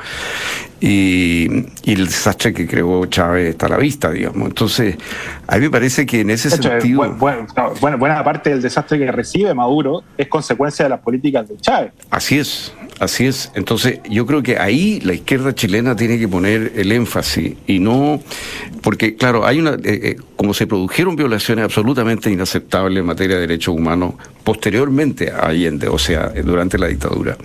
Y, 0.81 1.47
el 1.85 2.07
desastre 2.07 2.53
que 2.53 2.67
creó 2.67 3.07
Chávez 3.07 3.51
está 3.51 3.67
a 3.67 3.71
la 3.71 3.77
vista, 3.79 4.11
digamos. 4.11 4.49
Entonces, 4.49 4.97
a 5.47 5.57
mí 5.57 5.63
me 5.63 5.71
parece 5.71 6.05
que 6.05 6.21
en 6.21 6.31
ese 6.31 6.51
sentido... 6.51 7.15
Bueno, 7.15 7.99
buena 7.99 8.23
parte 8.23 8.51
del 8.51 8.61
desastre 8.61 8.99
que 8.99 9.11
recibe 9.11 9.55
Maduro 9.55 10.03
es 10.19 10.29
consecuencia 10.29 10.85
de 10.85 10.91
las 10.91 11.01
políticas 11.01 11.49
de 11.49 11.57
Chávez. 11.57 11.93
Así 12.11 12.39
es, 12.39 12.75
así 12.99 13.27
es. 13.27 13.51
Entonces, 13.55 14.01
yo 14.09 14.27
creo 14.27 14.43
que 14.43 14.59
ahí 14.59 15.01
la 15.01 15.15
izquierda 15.15 15.55
chilena 15.55 15.97
tiene 15.97 16.19
que 16.19 16.29
poner 16.29 16.73
el 16.77 16.93
énfasis 16.93 17.55
y 17.67 17.79
no, 17.79 18.23
porque 18.83 19.17
claro, 19.17 19.47
hay 19.47 19.59
una, 19.59 19.73
eh, 19.73 19.79
eh, 19.85 20.17
como 20.37 20.55
se 20.55 20.67
produjeron 20.67 21.17
violaciones 21.17 21.65
absolutamente 21.65 22.31
inaceptables 22.31 23.01
en 23.01 23.07
materia 23.07 23.37
de 23.37 23.43
derechos 23.43 23.75
humanos 23.75 24.15
posteriormente 24.43 25.31
a 25.31 25.49
Allende, 25.49 25.89
o 25.89 25.99
sea, 25.99 26.33
durante 26.45 26.79
la 26.79 26.89
dictadura. 26.89 27.37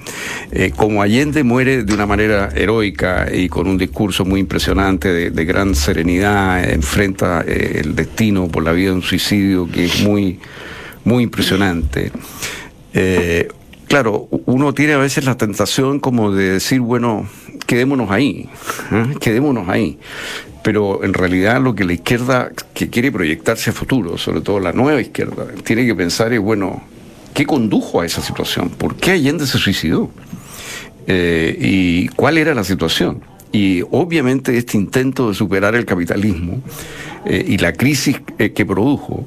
Eh, 0.51 0.71
como 0.75 1.01
Allende 1.01 1.43
muere 1.43 1.83
de 1.83 1.93
una 1.93 2.05
manera 2.05 2.49
heroica 2.53 3.29
y 3.33 3.47
con 3.47 3.67
un 3.67 3.77
discurso 3.77 4.25
muy 4.25 4.41
impresionante 4.41 5.31
de, 5.31 5.45
gran 5.45 5.73
serenidad, 5.73 6.69
enfrenta 6.69 7.41
el 7.41 7.95
destino 7.95 8.47
por 8.49 8.63
la 8.63 8.71
vida 8.71 8.89
de 8.89 8.95
un 8.97 9.01
suicidio 9.01 9.67
que 9.71 9.85
es 9.85 10.01
muy, 10.01 10.39
muy 11.05 11.23
impresionante 11.23 12.11
claro, 13.89 14.29
uno 14.45 14.73
tiene 14.73 14.93
a 14.93 14.97
veces 14.97 15.25
la 15.25 15.35
tentación 15.35 15.99
como 15.99 16.31
de 16.31 16.51
decir, 16.51 16.79
bueno, 16.79 17.27
quedémonos 17.65 18.11
ahí, 18.11 18.47
¿eh? 18.91 19.15
quedémonos 19.19 19.67
ahí. 19.67 19.97
Pero 20.63 21.03
en 21.03 21.13
realidad 21.13 21.61
lo 21.61 21.73
que 21.73 21.83
la 21.83 21.93
izquierda 21.93 22.51
que 22.73 22.89
quiere 22.89 23.11
proyectarse 23.11 23.71
a 23.71 23.73
futuro, 23.73 24.17
sobre 24.17 24.41
todo 24.41 24.59
la 24.59 24.73
nueva 24.73 25.01
izquierda, 25.01 25.47
tiene 25.63 25.85
que 25.85 25.95
pensar 25.95 26.31
es, 26.31 26.39
bueno, 26.39 26.83
qué 27.33 27.45
condujo 27.45 28.01
a 28.01 28.05
esa 28.05 28.21
situación? 28.21 28.69
¿Por 28.69 28.95
qué 28.95 29.11
Allende 29.11 29.47
se 29.47 29.57
suicidó? 29.57 30.11
Eh, 31.07 31.57
¿Y 31.59 32.07
cuál 32.09 32.37
era 32.37 32.53
la 32.53 32.63
situación? 32.63 33.21
Y 33.51 33.81
obviamente 33.89 34.55
este 34.57 34.77
intento 34.77 35.29
de 35.29 35.33
superar 35.33 35.75
el 35.75 35.85
capitalismo 35.85 36.61
eh, 37.25 37.43
y 37.47 37.57
la 37.57 37.73
crisis 37.73 38.21
que 38.37 38.65
produjo 38.65 39.25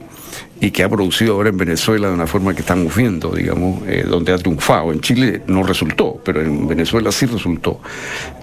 y 0.62 0.70
que 0.70 0.84
ha 0.84 0.88
producido 0.88 1.34
ahora 1.34 1.48
en 1.48 1.56
Venezuela 1.56 2.06
de 2.06 2.14
una 2.14 2.28
forma 2.28 2.54
que 2.54 2.60
estamos 2.60 2.94
viendo, 2.94 3.32
digamos, 3.32 3.82
eh, 3.88 4.06
donde 4.08 4.32
ha 4.32 4.38
triunfado. 4.38 4.92
En 4.92 5.00
Chile 5.00 5.42
no 5.48 5.64
resultó, 5.64 6.20
pero 6.24 6.40
en 6.40 6.68
Venezuela 6.68 7.10
sí 7.10 7.26
resultó. 7.26 7.80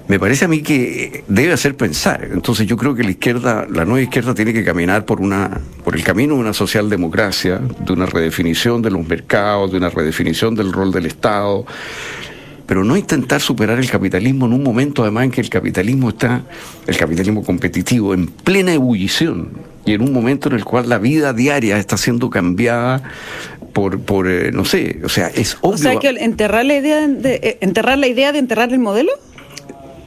Me 0.09 0.19
parece 0.19 0.43
a 0.43 0.49
mí 0.49 0.61
que 0.61 1.23
debe 1.29 1.53
hacer 1.53 1.77
pensar. 1.77 2.27
Entonces 2.29 2.67
yo 2.67 2.75
creo 2.75 2.93
que 2.93 3.03
la 3.03 3.11
izquierda, 3.11 3.65
la 3.71 3.85
nueva 3.85 4.01
izquierda 4.01 4.35
tiene 4.35 4.51
que 4.51 4.65
caminar 4.65 5.05
por 5.05 5.21
una, 5.21 5.61
por 5.85 5.95
el 5.95 6.03
camino 6.03 6.33
de 6.33 6.41
una 6.41 6.51
socialdemocracia, 6.51 7.57
de 7.57 7.93
una 7.93 8.05
redefinición 8.05 8.81
de 8.81 8.91
los 8.91 9.07
mercados, 9.07 9.71
de 9.71 9.77
una 9.77 9.89
redefinición 9.89 10.55
del 10.55 10.73
rol 10.73 10.91
del 10.91 11.05
Estado 11.05 11.65
pero 12.67 12.83
no 12.83 12.95
intentar 12.95 13.41
superar 13.41 13.79
el 13.79 13.89
capitalismo 13.89 14.45
en 14.45 14.53
un 14.53 14.61
momento 14.61 15.01
además 15.01 15.23
en 15.23 15.31
que 15.31 15.41
el 15.41 15.49
capitalismo 15.49 16.09
está, 16.09 16.43
el 16.85 16.97
capitalismo 16.97 17.43
competitivo, 17.43 18.13
en 18.13 18.27
plena 18.27 18.71
ebullición 18.71 19.49
y 19.89 19.93
en 19.95 20.03
un 20.03 20.13
momento 20.13 20.49
en 20.49 20.55
el 20.55 20.63
cual 20.63 20.87
la 20.87 20.99
vida 20.99 21.33
diaria 21.33 21.79
está 21.79 21.97
siendo 21.97 22.29
cambiada 22.29 23.01
por, 23.73 23.99
por 23.99 24.29
eh, 24.29 24.51
no 24.51 24.63
sé, 24.63 24.99
o 25.03 25.09
sea, 25.09 25.29
es 25.29 25.57
obvio. 25.61 25.73
O 25.73 25.77
sea, 25.77 25.95
que 25.97 26.09
enterrar 26.09 26.63
la 26.65 26.75
idea 26.75 27.07
de, 27.07 27.39
eh, 27.41 27.57
enterrar 27.61 27.97
la 27.97 28.05
idea 28.05 28.31
de 28.31 28.37
enterrar 28.37 28.71
el 28.71 28.77
modelo. 28.77 29.11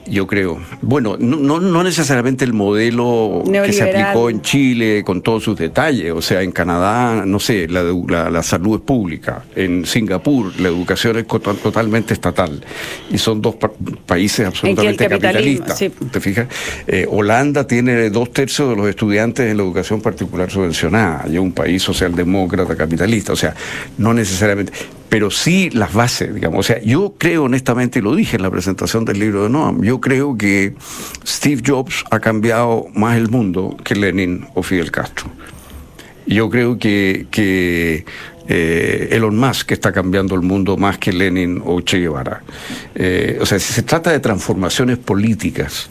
Yo 0.07 0.27
creo. 0.27 0.61
Bueno, 0.81 1.17
no, 1.19 1.61
no 1.61 1.85
necesariamente 1.85 2.45
el 2.45 2.53
modelo 2.53 3.43
que 3.47 3.73
se 3.73 3.83
aplicó 3.83 4.31
en 4.31 4.43
Chile 4.43 5.05
con 5.05 5.23
todos 5.23 5.45
sus 5.45 5.57
detalles. 5.57 6.13
O 6.13 6.21
sea, 6.21 6.43
en 6.43 6.51
Canadá, 6.51 7.25
no 7.25 7.39
sé, 7.39 7.69
la, 7.69 7.83
la, 8.31 8.43
salud 8.43 8.77
es 8.77 8.83
pública. 8.83 9.45
En 9.55 9.87
Singapur, 9.87 10.59
la 10.61 10.69
educación 10.69 11.19
es 11.19 11.27
totalmente 11.27 12.15
estatal. 12.15 12.65
Y 13.11 13.19
son 13.19 13.41
dos 13.41 13.57
países 14.05 14.47
absolutamente 14.47 15.09
capitalistas. 15.09 15.79
¿Te 15.79 16.21
fijas? 16.21 16.49
Eh, 16.87 17.07
Holanda 17.09 17.67
tiene 17.67 18.11
dos 18.11 18.33
tercios 18.33 18.71
de 18.71 18.77
los 18.77 18.89
estudiantes 18.89 19.51
en 19.51 19.57
la 19.57 19.63
educación 19.63 20.01
particular 20.01 20.51
subvencionada. 20.51 21.27
Y 21.29 21.35
es 21.35 21.41
un 21.41 21.53
país 21.53 21.81
socialdemócrata 21.83 22.75
capitalista. 22.77 23.33
O 23.33 23.37
sea, 23.37 23.55
no 23.99 24.13
necesariamente 24.13 24.73
pero 25.13 25.31
sí 25.31 25.69
las 25.69 25.93
bases, 25.93 26.35
digamos. 26.35 26.61
O 26.61 26.63
sea, 26.63 26.81
yo 26.81 27.17
creo 27.19 27.45
honestamente, 27.45 27.99
y 27.99 28.03
lo 28.03 28.15
dije 28.15 28.37
en 28.37 28.43
la 28.43 28.51
presentación 28.51 29.05
del 29.05 29.19
libro 29.19 29.43
de 29.43 29.51
Noam, 29.51 29.83
yo 29.83 30.01
creo 30.01 30.39
que 30.39 30.73
Steve 31.27 31.61
Jobs 31.63 32.03
ha 32.11 32.19
cambiado 32.19 32.87
más 32.95 33.19
el 33.19 33.29
mundo 33.29 33.77
que 33.85 33.95
Lenin 33.95 34.47
o 34.55 34.63
Fidel 34.63 34.91
Castro. 34.91 35.31
Yo 36.27 36.49
creo 36.49 36.79
que, 36.79 37.27
que 37.31 38.07
eh, 38.49 39.09
Elon 39.11 39.37
Musk 39.37 39.73
está 39.73 39.93
cambiando 39.93 40.35
el 40.35 40.41
mundo 40.41 40.79
más 40.79 40.97
que 40.97 41.13
Lenin 41.13 41.61
o 41.63 41.83
Che 41.83 41.99
Guevara. 41.99 42.43
Eh, 42.95 43.37
o 43.39 43.45
sea, 43.45 43.59
si 43.59 43.75
se 43.75 43.83
trata 43.83 44.11
de 44.13 44.21
transformaciones 44.21 44.97
políticas, 44.97 45.91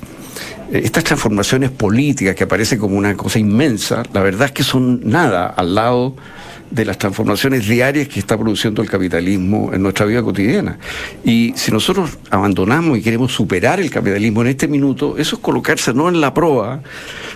eh, 0.72 0.82
estas 0.84 1.04
transformaciones 1.04 1.70
políticas 1.70 2.34
que 2.34 2.46
aparecen 2.46 2.80
como 2.80 2.98
una 2.98 3.16
cosa 3.16 3.38
inmensa, 3.38 4.02
la 4.14 4.22
verdad 4.24 4.48
es 4.48 4.52
que 4.52 4.64
son 4.64 5.00
nada 5.04 5.46
al 5.46 5.76
lado 5.76 6.16
de 6.72 6.86
las 6.86 6.98
transformaciones 6.98 7.68
diarias 7.68 8.08
que 8.08 8.20
está 8.20 8.38
produciendo 8.38 8.82
el 8.82 8.90
capitalismo 8.90 9.72
en 9.74 9.84
nuestra 9.84 10.06
vida 10.06 10.24
cotidiana. 10.24 10.78
Y 11.24 11.54
si 11.56 11.72
nosotros 11.72 12.18
abandonamos 12.30 12.98
y 12.98 13.02
queremos 13.02 13.34
superar 13.34 13.80
el 13.80 13.90
capitalismo 13.90 14.42
en 14.42 14.48
este 14.48 14.68
minuto, 14.68 15.18
eso 15.18 15.36
es 15.36 15.42
colocarse 15.42 15.94
no 15.94 16.08
en 16.08 16.22
la 16.22 16.34
proa, 16.34 16.82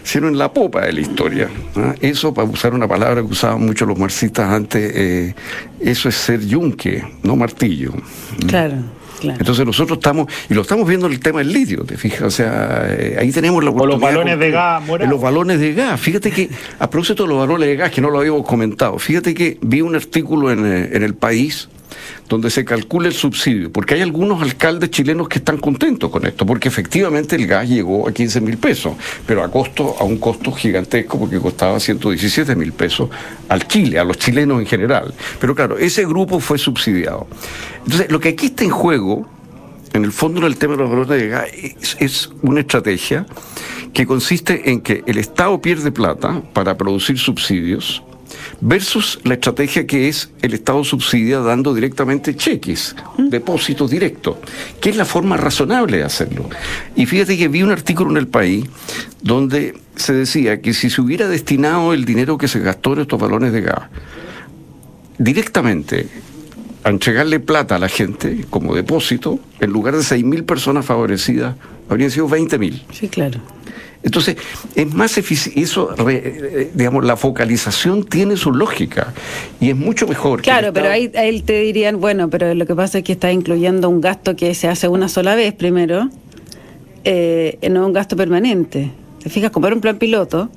sino 0.04 0.28
en 0.28 0.38
la 0.38 0.52
popa 0.54 0.86
de 0.86 0.94
la 0.94 1.02
historia. 1.02 1.50
¿ah? 1.76 1.94
Eso, 2.00 2.34
para 2.34 2.48
usar 2.48 2.74
una 2.74 2.88
palabra 2.88 3.22
que 3.22 3.28
usaban 3.28 3.66
mucho 3.66 3.86
los 3.86 4.00
marxistas 4.00 4.50
antes, 4.50 4.92
eh, 4.96 5.36
eso 5.80 6.10
es 6.10 6.16
ser 6.16 6.46
yunque, 6.46 7.04
no 7.24 7.36
martillo. 7.36 7.92
Claro. 8.48 8.95
Entonces 9.24 9.66
nosotros 9.66 9.98
estamos, 9.98 10.28
y 10.50 10.54
lo 10.54 10.62
estamos 10.62 10.88
viendo 10.88 11.08
en 11.08 11.14
el 11.14 11.20
tema 11.20 11.40
del 11.40 11.52
litio, 11.52 11.84
¿te 11.84 11.98
fijas? 11.98 12.22
O 12.22 12.32
sea, 12.32 12.86
eh, 12.90 13.18
ahí 13.20 13.32
tenemos 13.32 13.64
la 13.64 13.72
O 13.72 13.86
los 13.86 14.00
balones 14.00 14.40
de 14.40 14.52
gas, 14.52 14.84
Los 14.88 15.22
balones 15.22 15.60
de 15.60 15.74
gas. 15.74 16.00
Fíjate 16.00 16.32
que, 16.32 16.50
a 16.80 16.90
propósito 16.90 17.24
de 17.24 17.30
los 17.30 17.40
balones 17.40 17.68
de 17.68 17.76
gas, 17.76 17.92
que 17.92 18.02
no 18.02 18.10
lo 18.10 18.20
habíamos 18.20 18.46
comentado, 18.46 18.98
fíjate 19.00 19.34
que 19.34 19.58
vi 19.62 19.82
un 19.82 19.96
artículo 19.96 20.52
en, 20.52 20.66
eh, 20.66 20.90
en 20.94 21.04
el 21.04 21.16
país 21.16 21.70
donde 22.28 22.50
se 22.50 22.66
calcula 22.66 23.08
el 23.08 23.14
subsidio, 23.14 23.72
porque 23.72 23.96
hay 23.96 24.02
algunos 24.02 24.42
alcaldes 24.42 24.90
chilenos 24.90 25.28
que 25.28 25.40
están 25.40 25.58
contentos 25.58 26.10
con 26.10 26.26
esto, 26.26 26.46
porque 26.46 26.68
efectivamente 26.68 27.36
el 27.36 27.48
gas 27.48 27.70
llegó 27.70 28.08
a 28.08 28.12
15 28.12 28.42
mil 28.42 28.58
pesos, 28.58 28.94
pero 29.26 29.44
a 29.44 29.52
costo, 29.52 29.96
a 30.00 30.04
un 30.04 30.18
costo 30.18 30.52
gigantesco, 30.52 31.20
porque 31.20 31.40
costaba 31.40 31.80
117 31.80 32.56
mil 32.56 32.74
pesos 32.74 33.10
al 33.50 33.68
Chile, 33.68 34.00
a 34.00 34.04
los 34.04 34.18
chilenos 34.18 34.60
en 34.60 34.66
general. 34.66 35.14
Pero 35.40 35.56
claro, 35.56 35.78
ese 35.78 36.06
grupo 36.06 36.40
fue 36.40 36.58
subsidiado. 36.58 37.28
Entonces, 37.84 38.12
lo 38.12 38.20
que 38.20 38.30
aquí 38.30 38.48
está 38.48 38.64
en 38.64 38.72
juego, 38.72 39.28
en 39.94 40.04
el 40.04 40.12
fondo 40.12 40.42
del 40.42 40.58
tema 40.58 40.76
de 40.76 40.82
los 40.82 40.90
valores 40.90 41.22
de 41.22 41.28
gas, 41.28 41.48
es 42.00 42.30
una 42.42 42.62
estrategia 42.62 43.26
que 43.94 44.06
consiste 44.06 44.72
en 44.72 44.82
que 44.82 45.04
el 45.08 45.18
Estado 45.18 45.62
pierde 45.62 45.92
plata 45.92 46.42
para 46.54 46.76
producir 46.76 47.18
subsidios, 47.18 48.04
versus 48.62 49.20
la 49.24 49.36
estrategia 49.36 49.86
que 49.86 50.08
es 50.08 50.30
el 50.42 50.54
Estado 50.54 50.84
subsidia 50.84 51.40
dando 51.40 51.74
directamente 51.74 52.36
cheques, 52.36 52.96
depósitos 53.18 53.92
directos, 53.92 54.38
que 54.80 54.90
es 54.90 54.96
la 54.96 55.06
forma 55.06 55.38
razonable 55.38 55.98
de 55.98 56.04
hacerlo. 56.04 56.50
Y 56.96 57.06
fíjate 57.06 57.38
que 57.38 57.48
vi 57.48 57.64
un 57.64 57.72
artículo 57.72 58.12
en 58.12 58.18
el 58.18 58.28
país 58.28 58.66
donde 59.22 59.78
se 59.96 60.14
decía 60.14 60.62
que 60.62 60.74
si 60.74 60.90
se 60.90 61.02
hubiera 61.02 61.28
destinado 61.28 61.94
el 61.94 62.06
dinero 62.06 62.38
que 62.38 62.48
se 62.48 62.60
gastó 62.60 62.94
en 62.94 63.02
estos 63.02 63.20
balones 63.20 63.54
de 63.54 63.62
gas 63.62 63.84
directamente 65.18 66.10
a 66.84 66.90
entregarle 66.90 67.40
plata 67.40 67.78
a 67.78 67.80
la 67.80 67.90
gente 67.90 68.46
como 68.50 68.76
depósito, 68.76 69.40
en 69.60 69.72
lugar 69.72 69.96
de 69.96 70.02
6.000 70.02 70.46
personas 70.46 70.86
favorecidas, 70.86 71.56
habrían 71.90 72.12
sido 72.12 72.30
20.000. 72.30 72.84
Sí, 72.92 73.08
claro. 73.08 73.40
Entonces, 74.06 74.38
es 74.76 74.94
más 74.94 75.18
eficiente, 75.18 75.60
eso, 75.60 75.96
eh, 76.08 76.70
digamos, 76.76 77.04
la 77.04 77.18
focalización 77.18 78.04
tiene 78.04 78.38
su 78.38 78.54
lógica 78.54 79.14
y 79.60 79.72
es 79.72 79.76
mucho 79.76 80.08
mejor. 80.08 80.44
Claro, 80.44 80.72
pero 80.72 80.90
ahí, 80.90 81.12
ahí, 81.16 81.42
te 81.42 81.60
dirían, 81.62 82.00
bueno, 82.00 82.30
pero 82.30 82.54
lo 82.54 82.68
que 82.68 82.76
pasa 82.76 83.00
es 83.00 83.04
que 83.04 83.14
está 83.14 83.32
incluyendo 83.32 83.90
un 83.90 84.02
gasto 84.02 84.36
que 84.36 84.54
se 84.54 84.68
hace 84.68 84.88
una 84.88 85.10
sola 85.10 85.34
vez 85.34 85.56
primero, 85.56 86.08
eh, 87.04 87.58
no 87.72 87.88
un 87.88 87.94
gasto 87.94 88.16
permanente. 88.16 88.92
¿Te 89.24 89.32
fijas? 89.32 89.50
Comprar 89.50 89.74
un 89.74 89.82
plan 89.82 89.98
piloto. 89.98 90.52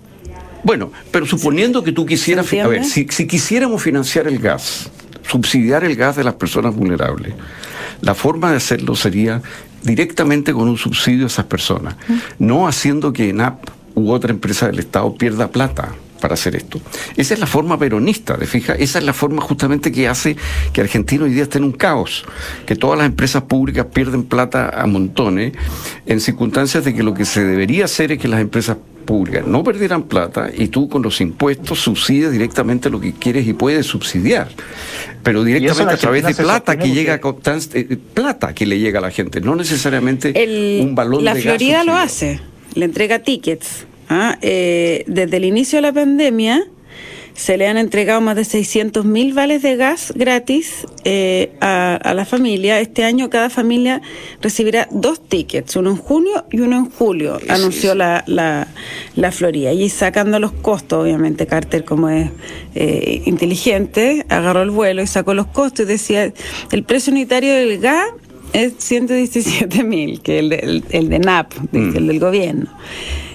Bueno, 0.62 0.92
pero 1.10 1.24
suponiendo 1.24 1.82
que 1.82 1.92
tú 1.92 2.04
quisieras, 2.04 2.52
a 2.52 2.68
ver, 2.68 2.84
si, 2.84 3.06
si 3.08 3.26
quisiéramos 3.26 3.82
financiar 3.82 4.28
el 4.28 4.40
gas, 4.40 4.90
subsidiar 5.26 5.84
el 5.84 5.96
gas 5.96 6.16
de 6.16 6.24
las 6.24 6.34
personas 6.34 6.76
vulnerables, 6.76 7.32
la 8.02 8.14
forma 8.14 8.50
de 8.50 8.58
hacerlo 8.58 8.94
sería 8.94 9.40
directamente 9.82 10.52
con 10.52 10.68
un 10.68 10.76
subsidio 10.76 11.24
a 11.24 11.28
esas 11.28 11.46
personas, 11.46 11.96
no 12.38 12.68
haciendo 12.68 13.12
que 13.12 13.30
ENAP 13.30 13.68
u 13.94 14.10
otra 14.10 14.30
empresa 14.30 14.66
del 14.66 14.78
Estado 14.78 15.14
pierda 15.14 15.48
plata 15.48 15.94
para 16.20 16.34
hacer 16.34 16.56
esto. 16.56 16.80
Esa 17.16 17.34
es 17.34 17.40
la 17.40 17.46
forma 17.46 17.78
peronista, 17.78 18.36
¿de 18.36 18.46
fija? 18.46 18.74
Esa 18.74 18.98
es 18.98 19.04
la 19.04 19.12
forma 19.12 19.40
justamente 19.40 19.92
que 19.92 20.08
hace 20.08 20.36
que 20.72 20.80
Argentina 20.80 21.24
hoy 21.24 21.32
día 21.32 21.44
esté 21.44 21.58
en 21.58 21.64
un 21.64 21.72
caos, 21.72 22.24
que 22.66 22.76
todas 22.76 22.98
las 22.98 23.06
empresas 23.06 23.42
públicas 23.44 23.86
pierden 23.92 24.24
plata 24.24 24.70
a 24.70 24.86
montones 24.86 25.52
en 26.06 26.20
circunstancias 26.20 26.84
de 26.84 26.94
que 26.94 27.02
lo 27.02 27.14
que 27.14 27.24
se 27.24 27.44
debería 27.44 27.84
hacer 27.84 28.12
es 28.12 28.18
que 28.18 28.28
las 28.28 28.40
empresas 28.40 28.78
públicas 29.08 29.46
no 29.46 29.64
perdieran 29.64 30.02
plata 30.02 30.50
y 30.54 30.68
tú 30.68 30.86
con 30.86 31.00
los 31.00 31.22
impuestos 31.22 31.80
subsidias 31.80 32.30
directamente 32.30 32.90
lo 32.90 33.00
que 33.00 33.14
quieres 33.14 33.46
y 33.46 33.54
puedes 33.54 33.86
subsidiar, 33.86 34.48
pero 35.22 35.42
directamente 35.44 35.94
a 35.94 35.96
través 35.96 36.24
de 36.26 36.34
plata 36.34 36.76
que 36.76 36.90
llega 36.90 37.18
eh, 37.18 37.96
plata 38.12 38.54
que 38.54 38.66
le 38.66 38.78
llega 38.78 38.98
a 38.98 39.02
la 39.02 39.10
gente, 39.10 39.40
no 39.40 39.56
necesariamente 39.56 40.34
un 40.82 40.94
balón 40.94 41.24
la 41.24 41.32
de 41.32 41.40
Florida 41.40 41.84
lo 41.84 41.96
hace, 41.96 42.40
le 42.74 42.84
entrega 42.84 43.20
tickets. 43.20 43.86
¿ah? 44.10 44.36
Eh, 44.42 45.04
desde 45.06 45.38
el 45.38 45.46
inicio 45.46 45.78
de 45.78 45.82
la 45.82 45.92
pandemia 45.94 46.66
se 47.38 47.56
le 47.56 47.68
han 47.68 47.78
entregado 47.78 48.20
más 48.20 48.34
de 48.34 48.44
600 48.44 49.04
mil 49.04 49.32
vales 49.32 49.62
de 49.62 49.76
gas 49.76 50.12
gratis 50.16 50.88
eh, 51.04 51.52
a, 51.60 52.12
la 52.12 52.24
familia. 52.24 52.80
Este 52.80 53.04
año 53.04 53.30
cada 53.30 53.48
familia 53.48 54.02
recibirá 54.42 54.88
dos 54.90 55.20
tickets, 55.20 55.76
uno 55.76 55.90
en 55.90 55.96
junio 55.96 56.46
y 56.50 56.60
uno 56.60 56.76
en 56.78 56.90
julio, 56.90 57.38
anunció 57.48 57.94
La, 57.94 58.24
la, 58.26 58.66
la, 59.14 59.30
Florida. 59.30 59.72
Y 59.72 59.88
sacando 59.88 60.40
los 60.40 60.50
costos, 60.50 61.04
obviamente 61.04 61.46
Carter, 61.46 61.84
como 61.84 62.08
es 62.08 62.28
eh, 62.74 63.22
inteligente, 63.24 64.26
agarró 64.28 64.62
el 64.62 64.70
vuelo 64.70 65.00
y 65.00 65.06
sacó 65.06 65.32
los 65.32 65.46
costos 65.46 65.86
y 65.86 65.88
decía, 65.88 66.32
el 66.72 66.82
precio 66.82 67.12
unitario 67.12 67.54
del 67.54 67.78
gas 67.78 68.08
es 68.52 68.74
117 68.78 69.84
mil, 69.84 70.22
que 70.22 70.40
el 70.40 70.48
de, 70.48 70.82
el, 70.90 71.08
de 71.08 71.18
NAP, 71.20 71.52
mm. 71.70 71.96
el 71.96 72.06
del 72.08 72.18
gobierno. 72.18 72.68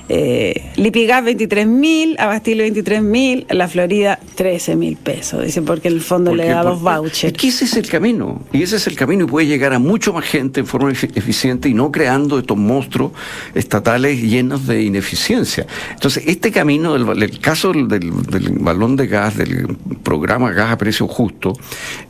Eh, 0.10 0.72
Lipigas 0.76 1.24
23 1.24 1.66
mil, 1.66 2.16
Abastible 2.20 2.64
23 2.64 3.02
mil, 3.02 3.46
la 3.50 3.68
Florida 3.68 4.20
13 4.36 4.76
mil 4.76 4.98
pesos. 4.98 5.46
Dice 5.46 5.62
porque 5.62 5.88
el 5.88 6.02
fondo 6.02 6.36
le 6.36 6.46
da 6.46 6.64
dos 6.64 6.82
vouchers. 6.82 7.24
Es 7.24 7.34
que 7.34 7.48
ese 7.48 7.66
es 7.66 7.76
el 7.78 7.88
camino. 7.88 8.42
Y 8.52 8.64
ese 8.64 8.76
es 8.76 8.88
el 8.88 8.96
camino 8.96 9.24
y 9.24 9.28
puede 9.28 9.48
llegar 9.48 9.74
a 9.74 9.80
mucho 9.80 10.14
más 10.14 10.26
gente 10.26 10.60
en 10.60 10.68
forma 10.68 10.92
eficiente 10.92 11.70
y 11.70 11.74
no 11.74 11.92
creando 11.92 12.38
estos 12.38 12.58
monstruos 12.58 13.14
estatales 13.56 14.22
llenos 14.22 14.68
de 14.68 14.84
ineficiencia. 14.84 15.66
Entonces, 15.92 16.24
este 16.28 16.52
camino, 16.52 16.96
el, 16.96 17.40
caso 17.40 17.72
del, 17.72 17.88
del 17.88 18.50
balón 18.60 18.96
de 18.96 19.08
gas, 19.08 19.38
del 19.38 19.78
programa 20.04 20.52
gas 20.52 20.72
a 20.72 20.78
precio 20.78 21.08
justo, 21.08 21.54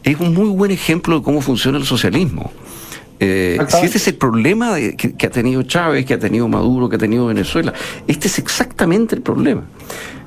es 0.03 0.19
un 0.19 0.33
muy 0.33 0.49
buen 0.49 0.71
ejemplo 0.71 1.17
de 1.17 1.23
cómo 1.23 1.41
funciona 1.41 1.77
el 1.77 1.85
socialismo. 1.85 2.51
Eh, 3.19 3.57
si 3.67 3.85
este 3.85 3.97
es 3.97 4.07
el 4.07 4.15
problema 4.15 4.75
que, 4.75 5.27
ha 5.27 5.29
tenido 5.29 5.63
Chávez, 5.63 6.05
que 6.05 6.15
ha 6.15 6.19
tenido 6.19 6.47
Maduro, 6.47 6.89
que 6.89 6.95
ha 6.97 6.99
tenido 6.99 7.27
Venezuela, 7.27 7.73
este 8.07 8.27
es 8.27 8.39
exactamente 8.39 9.15
el 9.15 9.21
problema. 9.21 9.63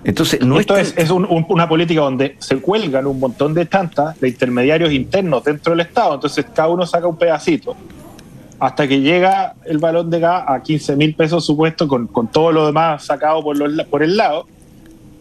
Entonces, 0.05 0.41
no 0.41 0.61
Esto 0.61 0.77
es, 0.77 1.11
una 1.11 1.69
política 1.69 2.01
donde 2.01 2.37
se 2.39 2.57
cuelgan 2.59 3.07
un 3.07 3.19
montón 3.19 3.55
de 3.55 3.67
tantas 3.67 4.19
de 4.21 4.29
intermediarios 4.29 4.93
internos 4.93 5.43
dentro 5.45 5.73
del 5.73 5.81
Estado, 5.81 6.15
entonces 6.15 6.47
cada 6.55 6.69
uno 6.69 6.87
saca 6.87 7.07
un 7.07 7.17
pedacito. 7.17 7.77
Hasta 8.59 8.89
que 8.89 9.01
llega 9.01 9.55
el 9.67 9.79
balón 9.79 10.09
de 10.09 10.21
gas 10.21 10.45
a 10.47 10.63
15 10.63 10.97
mil 10.97 11.15
pesos 11.15 11.45
supuesto 11.45 11.87
con, 11.89 12.09
todo 12.29 12.53
lo 12.53 12.67
demás 12.67 13.05
sacado 13.05 13.43
por, 13.43 13.87
por 13.87 14.03
el 14.03 14.17
lado. 14.17 14.47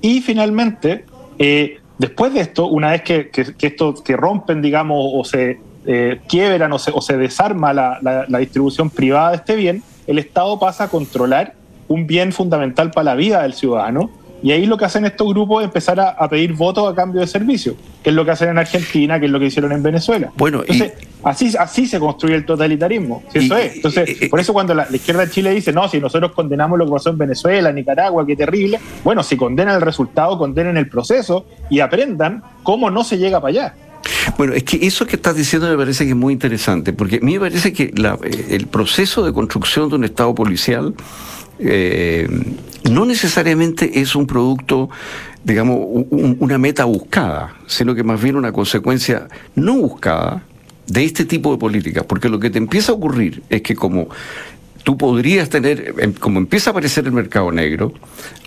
Y 0.02 0.22
finalmente 0.22 1.04
eh, 1.40 1.80
después 1.98 2.34
de 2.34 2.42
esto, 2.42 2.68
una 2.68 2.92
vez 2.92 3.02
que, 3.02 3.30
esto 3.62 3.94
que 4.04 4.16
rompen, 4.16 4.62
digamos, 4.62 4.98
o 5.00 5.24
se 5.24 5.60
eh, 5.88 6.20
quiebran 6.28 6.74
o 6.74 6.80
se, 6.80 6.92
o 6.94 7.02
se 7.02 7.18
desarma 7.18 7.74
la, 7.74 8.00
la, 8.02 8.40
distribución 8.40 8.90
privada 8.90 9.32
de 9.32 9.36
este 9.38 9.56
bien, 9.56 9.84
el 10.08 10.18
Estado 10.18 10.60
pasa 10.60 10.86
a 10.86 10.88
controlar 10.88 11.54
un 11.88 12.08
bien 12.08 12.34
fundamental 12.34 12.92
para 12.92 13.06
la 13.06 13.16
vida 13.16 13.44
del 13.44 13.54
ciudadano. 13.54 14.10
Y 14.44 14.52
ahí 14.52 14.66
lo 14.66 14.78
que 14.78 14.86
hacen 14.86 15.06
estos 15.06 15.28
grupos 15.28 15.62
es 15.62 15.66
empezar 15.66 16.00
a, 16.00 16.30
pedir 16.30 16.54
votos 16.54 16.92
a 16.92 16.96
cambio 16.96 17.22
de 17.22 17.28
servicio, 17.28 17.76
que 18.04 18.10
es 18.12 18.16
lo 18.16 18.26
que 18.26 18.32
hacen 18.32 18.50
en 18.50 18.60
Argentina, 18.60 19.20
que 19.20 19.26
es 19.26 19.32
lo 19.32 19.40
que 19.40 19.46
hicieron 19.46 19.72
en 19.72 19.82
Venezuela. 19.82 20.32
Bueno, 20.38 20.62
Entonces, 20.62 20.94
así, 21.24 21.52
así 21.58 21.88
se 21.88 22.00
construye 22.00 22.36
el 22.36 22.46
totalitarismo. 22.46 23.24
eso 23.34 23.58
es. 23.58 23.78
Entonces, 23.78 24.30
por 24.30 24.40
eso 24.40 24.54
cuando 24.54 24.76
la, 24.76 24.88
izquierda 24.92 25.26
de 25.26 25.32
Chile 25.32 25.52
dice, 25.52 25.72
no, 25.72 25.88
si 25.88 26.00
nosotros 26.00 26.32
condenamos 26.34 26.78
lo 26.78 26.86
que 26.86 26.92
pasó 26.92 27.10
en 27.10 27.18
Venezuela, 27.18 27.72
Nicaragua, 27.72 28.26
qué 28.26 28.36
terrible, 28.36 28.80
bueno, 29.04 29.24
si 29.24 29.36
condenan 29.36 29.76
el 29.76 29.82
resultado, 29.82 30.38
condenen 30.38 30.78
el 30.78 30.90
proceso 30.90 31.48
y 31.70 31.80
aprendan 31.80 32.44
cómo 32.62 32.92
no 32.92 33.04
se 33.04 33.18
llega 33.18 33.42
para 33.42 33.50
allá. 33.50 33.74
Bueno, 34.38 34.54
es 34.54 34.64
que 34.64 34.86
eso 34.86 35.06
que 35.06 35.16
estás 35.16 35.36
diciendo 35.36 35.70
me 35.70 35.78
parece 35.78 36.04
que 36.04 36.12
es 36.12 36.16
muy 36.16 36.34
interesante, 36.34 36.94
porque 36.94 37.18
a 37.18 37.20
mí 37.20 37.34
me 37.34 37.40
parece 37.40 37.74
que 37.74 37.84
eh, 37.84 38.46
el 38.50 38.68
proceso 38.68 39.26
de 39.26 39.34
construcción 39.34 39.90
de 39.90 39.96
un 39.96 40.04
Estado 40.04 40.34
policial 40.36 40.94
eh, 41.60 42.28
no 42.90 43.06
necesariamente 43.06 44.00
es 44.00 44.16
un 44.16 44.28
producto, 44.28 44.90
digamos, 45.44 45.80
una 46.12 46.58
meta 46.58 46.86
buscada, 46.86 47.56
sino 47.66 47.96
que 47.96 48.04
más 48.04 48.22
bien 48.22 48.36
una 48.36 48.52
consecuencia 48.52 49.28
no 49.56 49.76
buscada 49.76 50.44
de 50.88 51.04
este 51.04 51.26
tipo 51.26 51.52
de 51.52 51.58
políticas, 51.58 52.04
porque 52.06 52.30
lo 52.30 52.40
que 52.40 52.50
te 52.50 52.58
empieza 52.58 52.92
a 52.92 52.96
ocurrir 52.96 53.42
es 53.50 53.62
que 53.62 53.76
como 53.76 54.10
tú 54.86 54.98
podrías 54.98 55.50
tener, 55.50 55.96
em, 55.98 56.14
como 56.14 56.40
empieza 56.40 56.70
a 56.70 56.72
aparecer 56.72 57.06
el 57.06 57.12
mercado 57.12 57.52
negro, 57.52 57.92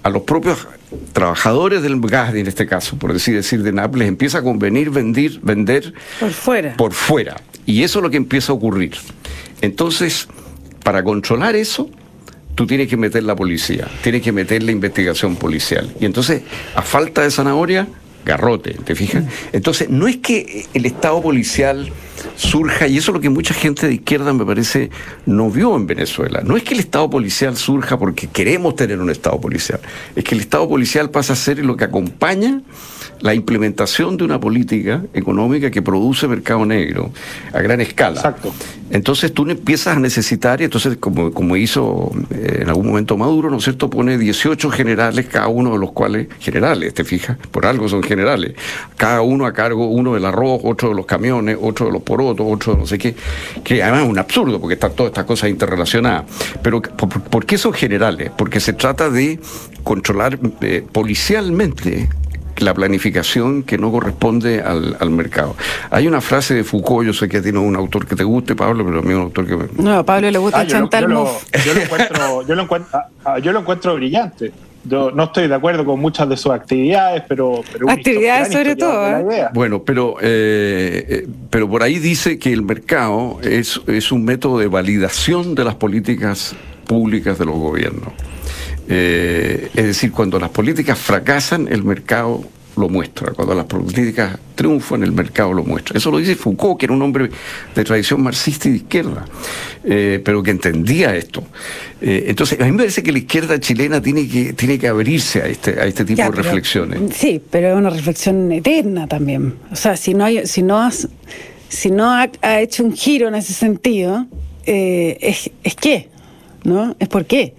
a 0.05 0.09
los 0.09 0.23
propios 0.23 0.69
trabajadores 1.13 1.83
del 1.83 2.01
gas, 2.01 2.33
en 2.33 2.47
este 2.47 2.65
caso, 2.65 2.97
por 2.97 3.13
decir, 3.13 3.35
decir 3.35 3.65
de 3.65 3.73
Nápoles, 3.73 4.07
empieza 4.07 4.39
a 4.39 4.43
convenir 4.43 4.89
vender, 4.91 5.41
vender 5.43 5.93
por 6.21 6.31
fuera. 6.31 6.77
Por 6.77 6.93
fuera. 6.93 7.37
Y 7.67 7.83
eso 7.83 7.99
es 7.99 8.03
lo 8.05 8.11
que 8.11 8.17
empieza 8.17 8.53
a 8.53 8.55
ocurrir. 8.55 8.93
Entonces, 9.63 10.29
para 10.85 11.03
controlar 11.03 11.57
eso, 11.57 11.91
tú 12.55 12.69
tienes 12.69 12.87
que 12.87 12.97
meter 12.97 13.25
la 13.25 13.35
policía, 13.35 13.89
tienes 14.03 14.23
que 14.23 14.31
meter 14.31 14.63
la 14.63 14.71
investigación 14.71 15.35
policial. 15.35 15.93
Y 16.01 16.05
entonces, 16.05 16.43
a 16.77 16.83
falta 16.83 17.23
de 17.23 17.33
zanahoria, 17.33 17.89
garrote, 18.29 18.75
¿te 18.85 18.95
fijas? 18.95 19.25
Entonces, 19.53 19.89
no 19.89 20.07
es 20.07 20.19
que 20.19 20.67
el 20.75 20.85
Estado 20.87 21.21
policial 21.23 21.91
surja, 22.37 22.87
y 22.87 22.99
eso 22.99 23.11
es 23.11 23.15
lo 23.15 23.21
que 23.21 23.31
mucha 23.31 23.55
gente 23.55 23.87
de 23.87 23.95
izquierda 23.95 24.33
me 24.33 24.45
parece 24.45 24.91
no 25.25 25.51
vio 25.51 25.75
en 25.75 25.87
Venezuela. 25.87 26.43
No 26.45 26.57
es 26.57 26.63
que 26.63 26.75
el 26.75 26.81
Estado 26.81 27.09
policial 27.09 27.57
surja 27.57 27.99
porque 27.99 28.27
queremos 28.27 28.77
tener 28.77 29.01
un 29.01 29.11
Estado 29.11 29.41
policial, 29.41 29.81
es 30.15 30.23
que 30.23 30.35
el 30.35 30.43
Estado 30.43 30.69
policial 30.69 31.11
pasa 31.11 31.33
a 31.33 31.37
ser 31.37 31.65
lo 31.65 31.77
que 31.77 31.85
acompaña 31.85 32.61
la 33.21 33.35
implementación 33.35 34.17
de 34.17 34.25
una 34.25 34.39
política 34.39 35.03
económica 35.13 35.71
que 35.71 35.83
produce 35.83 36.29
mercado 36.29 36.65
negro 36.65 37.11
a 37.53 37.61
gran 37.61 37.81
escala. 37.81 38.17
Exacto. 38.17 38.53
Entonces 38.91 39.33
tú 39.33 39.49
empiezas 39.49 39.97
a 39.97 40.01
necesitar, 40.01 40.61
y 40.61 40.65
entonces 40.65 40.97
como, 40.99 41.33
como 41.33 41.57
hizo 41.57 42.11
eh, 42.31 42.61
en 42.63 42.69
algún 42.69 42.87
momento 42.87 43.17
Maduro, 43.17 43.51
¿no 43.51 43.59
es 43.59 43.65
cierto?, 43.65 43.91
pone 43.91 44.17
18 44.17 44.71
generales, 44.71 45.27
cada 45.27 45.49
uno 45.49 45.73
de 45.73 45.79
los 45.79 45.93
cuales, 45.93 46.29
generales, 46.41 46.95
te 46.95 47.05
fijas, 47.05 47.37
por 47.51 47.67
algo 47.67 47.89
son 47.89 48.03
generales, 48.03 48.55
cada 48.97 49.21
uno 49.23 49.47
a 49.47 49.53
cargo, 49.53 49.89
uno 49.89 50.15
del 50.15 50.25
arroz, 50.25 50.61
otro 50.65 50.91
de 50.91 50.95
los 50.95 51.07
camiones, 51.07 51.59
otro 51.61 51.87
de 51.87 51.93
los 51.93 52.03
porotos, 52.03 52.47
otro 52.49 52.75
de 52.75 52.81
no 52.81 52.87
sé 52.87 52.99
qué, 52.99 53.15
que 53.63 53.83
además 53.83 54.05
es 54.05 54.09
un 54.09 54.19
absurdo 54.19 54.61
porque 54.61 54.75
están 54.75 54.93
todas 54.93 55.11
estas 55.11 55.25
cosas 55.25 55.51
interrelacionadas. 55.51 56.25
Pero 56.63 56.81
¿por, 56.81 57.47
qué 57.47 57.59
son 57.59 57.73
generales? 57.73 58.31
Porque 58.37 58.61
se 58.61 58.73
trata 58.73 59.11
de 59.11 59.39
controlar 59.85 60.39
eh, 60.61 60.85
policialmente 60.93 62.09
la 62.61 62.75
planificación 62.75 63.63
que 63.63 63.79
no 63.79 63.91
corresponde 63.91 64.63
al, 64.63 65.11
mercado. 65.11 65.57
Hay 65.91 66.07
una 66.07 66.21
frase 66.21 66.55
de 66.55 66.65
Foucault, 66.65 67.07
yo 67.07 67.13
sé 67.13 67.29
que 67.29 67.41
tiene 67.41 67.59
un 67.59 67.77
autor 67.77 68.07
que 68.07 68.15
te 68.15 68.25
guste, 68.25 68.55
Pablo, 68.55 68.85
pero 68.85 69.01
a 69.01 69.03
mí 69.03 69.11
es 69.11 69.17
un 69.17 69.23
autor 69.23 69.47
que 69.47 69.57
me... 69.57 69.65
No, 69.77 69.99
a 69.99 70.05
Pablo 70.05 70.31
le 70.31 70.39
gusta 70.39 70.61
ah, 70.61 70.67
Chantal 70.67 71.03
yo, 71.03 71.09
lo, 71.09 71.21
encuentro, 71.81 72.47
yo, 72.47 72.55
lo 72.55 72.63
encuentro, 72.63 72.99
ah, 72.99 73.09
ah, 73.25 73.39
yo 73.39 73.53
lo 73.53 73.61
encuentro 73.61 73.95
brillante. 73.95 74.53
Yo 74.85 75.11
no 75.11 75.25
estoy 75.25 75.49
de 75.49 75.55
acuerdo 75.55 75.85
con 75.85 76.01
muchas 76.01 76.29
de 76.29 76.37
sus 76.37 76.53
actividades, 76.53 77.23
pero... 77.29 77.63
actividades 77.89 78.53
sobre 78.53 78.77
todo. 78.77 79.31
¿eh? 79.31 79.49
Bueno, 79.53 79.83
pero, 79.83 80.17
eh, 80.21 81.05
eh, 81.09 81.27
pero 81.51 81.69
por 81.69 81.83
ahí 81.83 81.99
dice 81.99 82.39
que 82.39 82.53
el 82.53 82.63
mercado 82.63 83.39
es, 83.43 83.81
es 83.87 84.13
un 84.13 84.25
método 84.25 84.59
de 84.59 84.69
validación 84.69 85.55
de 85.55 85.65
las 85.65 85.75
políticas 85.75 86.55
públicas 86.87 87.39
de 87.39 87.45
los 87.45 87.57
gobiernos. 87.57 88.13
Eh, 88.89 89.71
es 89.75 89.85
decir, 89.85 90.11
cuando 90.13 90.39
las 90.39 90.51
políticas 90.51 90.99
fracasan, 90.99 91.69
el 91.71 91.85
mercado 91.85 92.45
lo 92.77 92.89
muestra. 92.89 93.33
Cuando 93.33 93.55
las 93.55 93.67
políticas 93.67 94.39
triunfan, 94.55 95.03
el 95.03 95.13
mercado 95.13 95.53
lo 95.53 95.65
muestra. 95.65 95.99
Eso 95.99 96.11
lo 96.11 96.19
dice 96.19 96.37
Foucault, 96.37 96.79
que 96.79 96.87
era 96.87 96.95
un 96.95 97.03
hombre 97.03 97.29
de 97.75 97.85
tradición 97.85 98.23
marxista 98.23 98.69
y 98.69 98.73
de 98.73 98.77
izquierda, 98.79 99.27
eh, 99.85 100.23
pero 100.25 100.43
que 100.43 100.53
entendía 100.53 101.15
esto. 101.15 101.45
Eh, 102.01 102.27
entonces, 102.29 102.61
a 102.61 102.65
mí 102.65 102.73
me 102.73 102.79
parece 102.79 103.03
que 103.03 103.13
la 103.13 103.19
izquierda 103.19 103.61
chilena 103.61 104.01
tiene 104.01 104.27
que, 104.27 104.53
tiene 104.55 104.79
que 104.79 104.89
abrirse 104.89 105.43
a 105.43 105.47
este, 105.47 105.81
a 105.81 105.85
este 105.85 106.05
tipo 106.05 106.23
de 106.23 106.31
reflexiones. 106.31 107.01
Sí, 107.15 107.43
pero 107.51 107.69
es 107.69 107.77
una 107.77 107.91
reflexión 107.91 108.51
eterna 108.53 109.07
también. 109.07 109.57
O 109.71 109.77
sea, 109.77 109.97
si 109.97 110.15
no, 110.15 110.25
hay, 110.25 110.47
si 110.47 110.63
no, 110.63 110.79
has, 110.79 111.09
si 111.69 111.91
no 111.91 112.11
ha, 112.11 112.31
hecho 112.61 112.85
un 112.85 112.95
giro 112.95 113.29
en 113.29 113.35
ese 113.35 113.53
sentido, 113.53 114.27
es, 114.65 115.51
es 115.65 115.75
qué, 115.75 116.09
¿no? 116.69 116.95
Es 116.99 117.09
por 117.09 117.25
qué. 117.25 117.55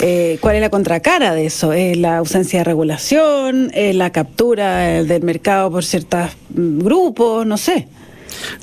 Eh, 0.00 0.38
¿Cuál 0.40 0.56
es 0.56 0.62
la 0.62 0.70
contracara 0.70 1.34
de 1.34 1.46
eso? 1.46 1.72
¿Es 1.72 1.96
la 1.96 2.18
ausencia 2.18 2.60
de 2.60 2.64
regulación? 2.64 3.70
¿Es 3.74 3.94
la 3.94 4.10
captura 4.10 5.02
del 5.02 5.22
mercado 5.22 5.70
por 5.70 5.84
ciertos 5.84 6.30
mm, 6.54 6.80
grupos? 6.80 7.46
No 7.46 7.56
sé. 7.56 7.88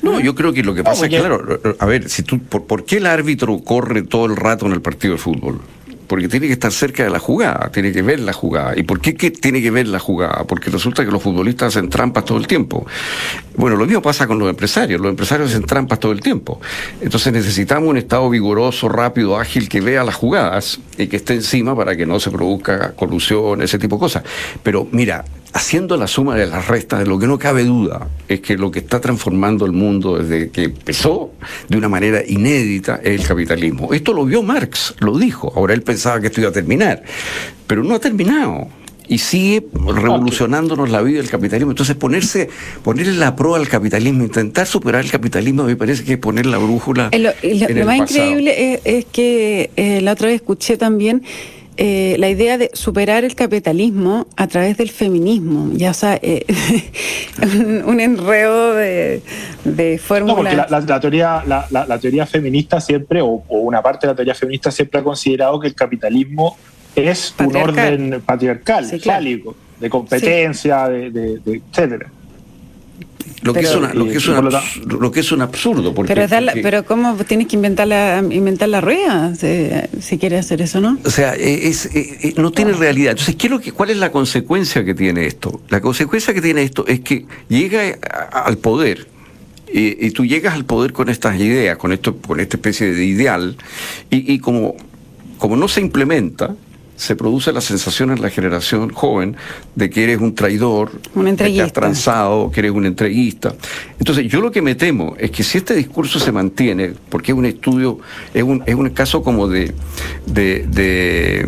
No, 0.02 0.20
yo 0.20 0.34
creo 0.34 0.52
que 0.52 0.62
lo 0.62 0.74
que 0.74 0.84
pasa 0.84 1.06
es, 1.06 1.10
claro, 1.10 1.60
a 1.78 1.86
ver, 1.86 2.08
si 2.10 2.22
tú, 2.22 2.38
por, 2.40 2.66
¿por 2.66 2.84
qué 2.84 2.98
el 2.98 3.06
árbitro 3.06 3.58
corre 3.60 4.02
todo 4.02 4.26
el 4.26 4.36
rato 4.36 4.66
en 4.66 4.72
el 4.72 4.82
partido 4.82 5.14
de 5.14 5.18
fútbol? 5.18 5.60
Porque 6.06 6.28
tiene 6.28 6.46
que 6.46 6.52
estar 6.52 6.72
cerca 6.72 7.04
de 7.04 7.10
la 7.10 7.18
jugada, 7.18 7.70
tiene 7.72 7.92
que 7.92 8.02
ver 8.02 8.20
la 8.20 8.32
jugada. 8.32 8.74
¿Y 8.76 8.82
por 8.82 9.00
qué, 9.00 9.12
tiene 9.30 9.62
que 9.62 9.70
ver 9.70 9.88
la 9.88 9.98
jugada? 9.98 10.44
Porque 10.44 10.70
resulta 10.70 11.04
que 11.04 11.10
los 11.10 11.22
futbolistas 11.22 11.76
hacen 11.76 11.88
trampas 11.88 12.24
todo 12.24 12.38
el 12.38 12.46
tiempo. 12.46 12.86
Bueno, 13.56 13.76
lo 13.76 13.86
mismo 13.86 14.02
pasa 14.02 14.26
con 14.26 14.38
los 14.38 14.48
empresarios, 14.48 15.00
los 15.00 15.10
empresarios 15.10 15.50
hacen 15.50 15.64
trampas 15.64 16.00
todo 16.00 16.12
el 16.12 16.20
tiempo. 16.20 16.60
Entonces 17.00 17.32
necesitamos 17.32 17.88
un 17.88 17.96
Estado 17.96 18.28
vigoroso, 18.28 18.88
rápido, 18.88 19.38
ágil, 19.38 19.68
que 19.68 19.80
vea 19.80 20.04
las 20.04 20.14
jugadas 20.14 20.80
y 20.98 21.06
que 21.06 21.16
esté 21.16 21.34
encima 21.34 21.74
para 21.76 21.96
que 21.96 22.06
no 22.06 22.20
se 22.20 22.30
produzca 22.30 22.92
colusión, 22.92 23.62
ese 23.62 23.78
tipo 23.78 23.96
de 23.96 24.00
cosas. 24.00 24.22
Pero 24.62 24.86
mira, 24.90 25.24
haciendo 25.52 25.96
la 25.96 26.06
suma 26.06 26.36
de 26.36 26.46
las 26.46 26.68
restas, 26.68 27.00
de 27.00 27.06
lo 27.06 27.18
que 27.18 27.26
no 27.26 27.38
cabe 27.38 27.64
duda 27.64 28.08
es 28.28 28.40
que 28.40 28.56
lo 28.56 28.70
que 28.70 28.78
está 28.78 29.00
transformando 29.00 29.66
el 29.66 29.72
mundo 29.72 30.18
desde 30.18 30.50
que 30.50 30.64
empezó 30.64 31.32
de 31.68 31.76
una 31.76 31.88
manera 31.88 32.22
inédita 32.26 33.00
es 33.02 33.20
el 33.20 33.26
capitalismo. 33.26 33.92
Esto 33.92 34.12
lo 34.12 34.24
vio 34.24 34.42
Marx, 34.42 34.94
lo 35.00 35.18
dijo. 35.18 35.52
Ahora 35.54 35.74
él 35.74 35.82
pensaba 35.82 36.20
que 36.20 36.28
esto 36.28 36.40
iba 36.40 36.50
a 36.50 36.52
terminar, 36.52 37.02
pero 37.66 37.84
no 37.84 37.94
ha 37.94 37.98
terminado. 37.98 38.68
Y 39.08 39.18
sigue 39.18 39.66
revolucionándonos 39.74 40.88
la 40.88 41.02
vida 41.02 41.18
del 41.18 41.28
capitalismo. 41.28 41.72
Entonces 41.72 41.96
ponerse, 41.96 42.48
ponerle 42.82 43.12
la 43.14 43.36
proa 43.36 43.58
al 43.58 43.68
capitalismo, 43.68 44.24
intentar 44.24 44.66
superar 44.66 45.04
el 45.04 45.10
capitalismo, 45.10 45.64
me 45.64 45.76
parece 45.76 46.04
que 46.04 46.14
es 46.14 46.18
poner 46.18 46.46
la 46.46 46.56
brújula. 46.56 47.10
Lo, 47.12 47.30
lo 47.42 47.84
más 47.84 47.98
increíble 48.10 48.80
es, 48.84 49.04
que 49.06 49.70
eh, 49.76 50.00
la 50.00 50.12
otra 50.12 50.28
vez 50.28 50.36
escuché 50.36 50.78
también 50.78 51.22
eh, 51.76 52.16
la 52.18 52.28
idea 52.28 52.58
de 52.58 52.70
superar 52.74 53.24
el 53.24 53.34
capitalismo 53.34 54.26
a 54.36 54.46
través 54.46 54.76
del 54.76 54.90
feminismo. 54.90 55.70
Ya, 55.74 55.90
o 55.90 55.94
sea, 55.94 56.18
eh, 56.20 56.44
un, 57.86 58.00
enredo 58.00 58.74
de, 58.74 59.22
de 59.64 59.98
fórmulas. 59.98 60.54
No, 60.54 60.66
porque 60.66 60.86
la, 60.86 61.00
teoría, 61.00 61.42
la, 61.46 61.98
teoría 61.98 62.26
feminista 62.26 62.80
siempre, 62.80 63.20
o, 63.22 63.42
una 63.48 63.82
parte 63.82 64.06
de 64.06 64.12
la 64.12 64.16
teoría 64.16 64.34
feminista 64.34 64.70
siempre 64.70 65.00
ha 65.00 65.04
considerado 65.04 65.58
que 65.60 65.68
el 65.68 65.74
capitalismo 65.74 66.56
es 66.94 67.34
un 67.38 67.56
orden 67.56 68.22
patriarcal, 68.24 68.84
fálico, 69.00 69.56
de 69.80 69.88
competencia, 69.88 70.88
de, 70.88 71.10
de, 71.10 71.62
etcétera. 71.70 72.10
Lo 73.42 73.52
que, 73.52 73.60
es 73.60 73.74
lo, 73.74 74.06
que 74.06 74.16
es 74.16 74.26
lo 74.86 75.10
que 75.10 75.20
es 75.20 75.32
un 75.32 75.42
absurdo. 75.42 75.92
Porque, 75.92 76.14
pero, 76.14 76.28
pero 76.62 76.84
¿cómo 76.84 77.16
tienes 77.26 77.48
que 77.48 77.56
inventar 77.56 77.88
la, 77.88 78.22
inventar 78.30 78.68
la 78.68 78.80
rueda 78.80 79.34
si, 79.34 80.18
quieres 80.18 80.46
hacer 80.46 80.62
eso, 80.62 80.80
no? 80.80 80.98
O 81.04 81.10
sea, 81.10 81.34
es, 81.34 81.90
no 82.36 82.52
tiene 82.52 82.72
realidad. 82.72 83.12
Entonces, 83.12 83.34
¿qué 83.34 83.50
que, 83.60 83.72
¿cuál 83.72 83.90
es 83.90 83.96
la 83.96 84.12
consecuencia 84.12 84.84
que 84.84 84.94
tiene 84.94 85.26
esto? 85.26 85.60
La 85.70 85.80
consecuencia 85.80 86.32
que 86.32 86.40
tiene 86.40 86.62
esto 86.62 86.86
es 86.86 87.00
que 87.00 87.26
llega 87.48 87.98
al 88.32 88.58
poder 88.58 89.08
y, 89.72 90.10
tú 90.10 90.24
llegas 90.24 90.54
al 90.54 90.64
poder 90.64 90.92
con 90.92 91.08
estas 91.08 91.40
ideas, 91.40 91.76
con 91.78 91.92
esto, 91.92 92.16
con 92.16 92.40
esta 92.40 92.56
especie 92.56 92.92
de 92.92 93.04
ideal, 93.04 93.56
y, 94.10 94.32
y 94.32 94.38
como, 94.38 94.76
como 95.38 95.56
no 95.56 95.66
se 95.66 95.80
implementa, 95.80 96.54
se 97.02 97.16
produce 97.16 97.52
la 97.52 97.60
sensación 97.60 98.12
en 98.12 98.22
la 98.22 98.30
generación 98.30 98.90
joven 98.90 99.36
de 99.74 99.90
que 99.90 100.04
eres 100.04 100.20
un 100.20 100.36
traidor, 100.36 100.92
un 101.16 101.36
que 101.36 101.60
has 101.60 101.72
transado, 101.72 102.52
que 102.52 102.60
eres 102.60 102.70
un 102.70 102.86
entreguista. 102.86 103.54
Entonces, 103.98 104.28
yo 104.28 104.40
lo 104.40 104.52
que 104.52 104.62
me 104.62 104.76
temo 104.76 105.16
es 105.18 105.32
que 105.32 105.42
si 105.42 105.58
este 105.58 105.74
discurso 105.74 106.20
se 106.20 106.30
mantiene, 106.30 106.92
porque 107.08 107.32
es 107.32 107.38
un 107.38 107.46
estudio, 107.46 107.98
es 108.32 108.44
un, 108.44 108.62
es 108.66 108.76
un 108.76 108.88
caso 108.90 109.20
como 109.20 109.48
de, 109.48 109.74
de, 110.26 111.44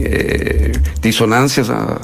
eh, 0.00 0.72
disonancias 1.00 1.70
ah, 1.70 2.00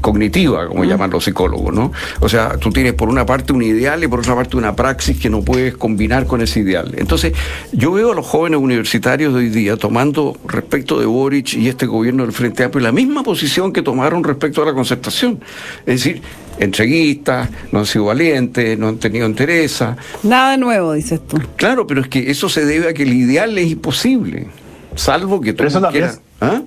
cognitiva, 0.00 0.68
como 0.68 0.84
llaman 0.84 1.10
los 1.10 1.24
psicólogos, 1.24 1.74
¿no? 1.74 1.92
O 2.20 2.28
sea, 2.28 2.56
tú 2.56 2.70
tienes 2.70 2.94
por 2.94 3.08
una 3.08 3.26
parte 3.26 3.52
un 3.52 3.62
ideal 3.62 4.02
y 4.02 4.08
por 4.08 4.20
otra 4.20 4.34
parte 4.34 4.56
una 4.56 4.74
praxis 4.74 5.18
que 5.18 5.30
no 5.30 5.42
puedes 5.42 5.76
combinar 5.76 6.26
con 6.26 6.40
ese 6.40 6.60
ideal. 6.60 6.94
Entonces, 6.96 7.32
yo 7.72 7.92
veo 7.92 8.12
a 8.12 8.14
los 8.14 8.26
jóvenes 8.26 8.60
universitarios 8.60 9.32
de 9.32 9.40
hoy 9.40 9.48
día 9.48 9.76
tomando 9.76 10.36
respecto 10.46 10.98
de 10.98 11.06
Boric 11.06 11.54
y 11.54 11.68
este 11.68 11.86
gobierno 11.86 12.22
del 12.22 12.32
Frente 12.32 12.64
Amplio 12.64 12.82
la 12.82 12.92
misma 12.92 13.22
posición 13.22 13.72
que 13.72 13.82
tomaron 13.82 14.24
respecto 14.24 14.62
a 14.62 14.66
la 14.66 14.72
concertación. 14.72 15.40
Es 15.80 16.04
decir, 16.04 16.22
entreguistas, 16.58 17.48
no 17.72 17.80
han 17.80 17.86
sido 17.86 18.06
valientes, 18.06 18.78
no 18.78 18.88
han 18.88 18.98
tenido 18.98 19.26
interés. 19.26 19.82
Nada 20.22 20.56
nuevo, 20.56 20.92
dices 20.92 21.20
tú. 21.26 21.40
Claro, 21.56 21.86
pero 21.86 22.00
es 22.00 22.08
que 22.08 22.30
eso 22.30 22.48
se 22.48 22.64
debe 22.64 22.88
a 22.88 22.94
que 22.94 23.02
el 23.02 23.12
ideal 23.12 23.56
es 23.58 23.70
imposible, 23.70 24.46
salvo 24.94 25.40
que 25.40 25.52
tú 25.52 25.64
quieras... 25.90 26.20
¿Ah? 26.40 26.62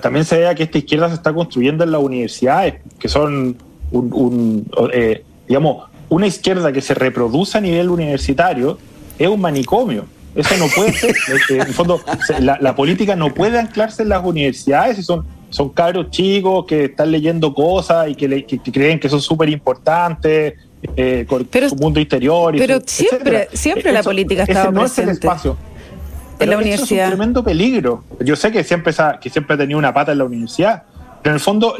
También 0.00 0.24
se 0.24 0.38
vea 0.38 0.54
que 0.54 0.62
esta 0.64 0.78
izquierda 0.78 1.08
se 1.08 1.14
está 1.14 1.32
construyendo 1.32 1.84
en 1.84 1.92
las 1.92 2.00
universidades, 2.00 2.74
que 2.98 3.08
son 3.08 3.56
un, 3.90 4.66
eh, 4.92 5.24
digamos, 5.46 5.88
una 6.08 6.26
izquierda 6.26 6.72
que 6.72 6.80
se 6.80 6.94
reproduce 6.94 7.58
a 7.58 7.60
nivel 7.60 7.90
universitario 7.90 8.78
es 9.18 9.28
un 9.28 9.40
manicomio. 9.40 10.06
Eso 10.34 10.56
no 10.56 10.66
puede 10.68 10.92
ser. 10.92 11.14
en 11.50 11.60
el 11.60 11.74
fondo, 11.74 12.00
la, 12.40 12.76
política 12.76 13.16
no 13.16 13.34
puede 13.34 13.58
anclarse 13.58 14.02
en 14.02 14.10
las 14.10 14.24
universidades 14.24 14.98
y 14.98 15.02
son, 15.02 15.26
son 15.50 15.70
cabros 15.70 16.10
chicos 16.10 16.64
que 16.66 16.84
están 16.84 17.10
leyendo 17.10 17.52
cosas 17.52 18.08
y 18.08 18.14
que, 18.14 18.60
creen 18.72 19.00
que 19.00 19.08
son 19.08 19.20
súper 19.20 19.48
importantes. 19.48 20.54
Eh, 20.94 21.26
con 21.28 21.44
su 21.68 21.74
mundo 21.74 21.98
interior. 21.98 22.54
pero 22.56 22.78
siempre, 22.86 23.48
siempre 23.52 23.90
la 23.90 24.04
política 24.04 24.42
ha 24.42 24.44
estado 24.44 24.70
no 24.70 24.82
presente. 24.82 25.10
Es 25.10 25.18
el 25.18 25.24
espacio 25.24 25.56
en 26.38 26.50
la 26.50 26.56
universidad. 26.58 27.06
es 27.06 27.12
un 27.12 27.16
tremendo 27.16 27.44
peligro. 27.44 28.04
Yo 28.20 28.36
sé 28.36 28.52
que 28.52 28.64
siempre, 28.64 28.92
que 29.20 29.30
siempre 29.30 29.54
ha 29.54 29.58
tenido 29.58 29.78
una 29.78 29.92
pata 29.92 30.12
en 30.12 30.18
la 30.18 30.24
universidad, 30.24 30.84
pero 31.22 31.32
en 31.32 31.34
el 31.34 31.40
fondo 31.40 31.74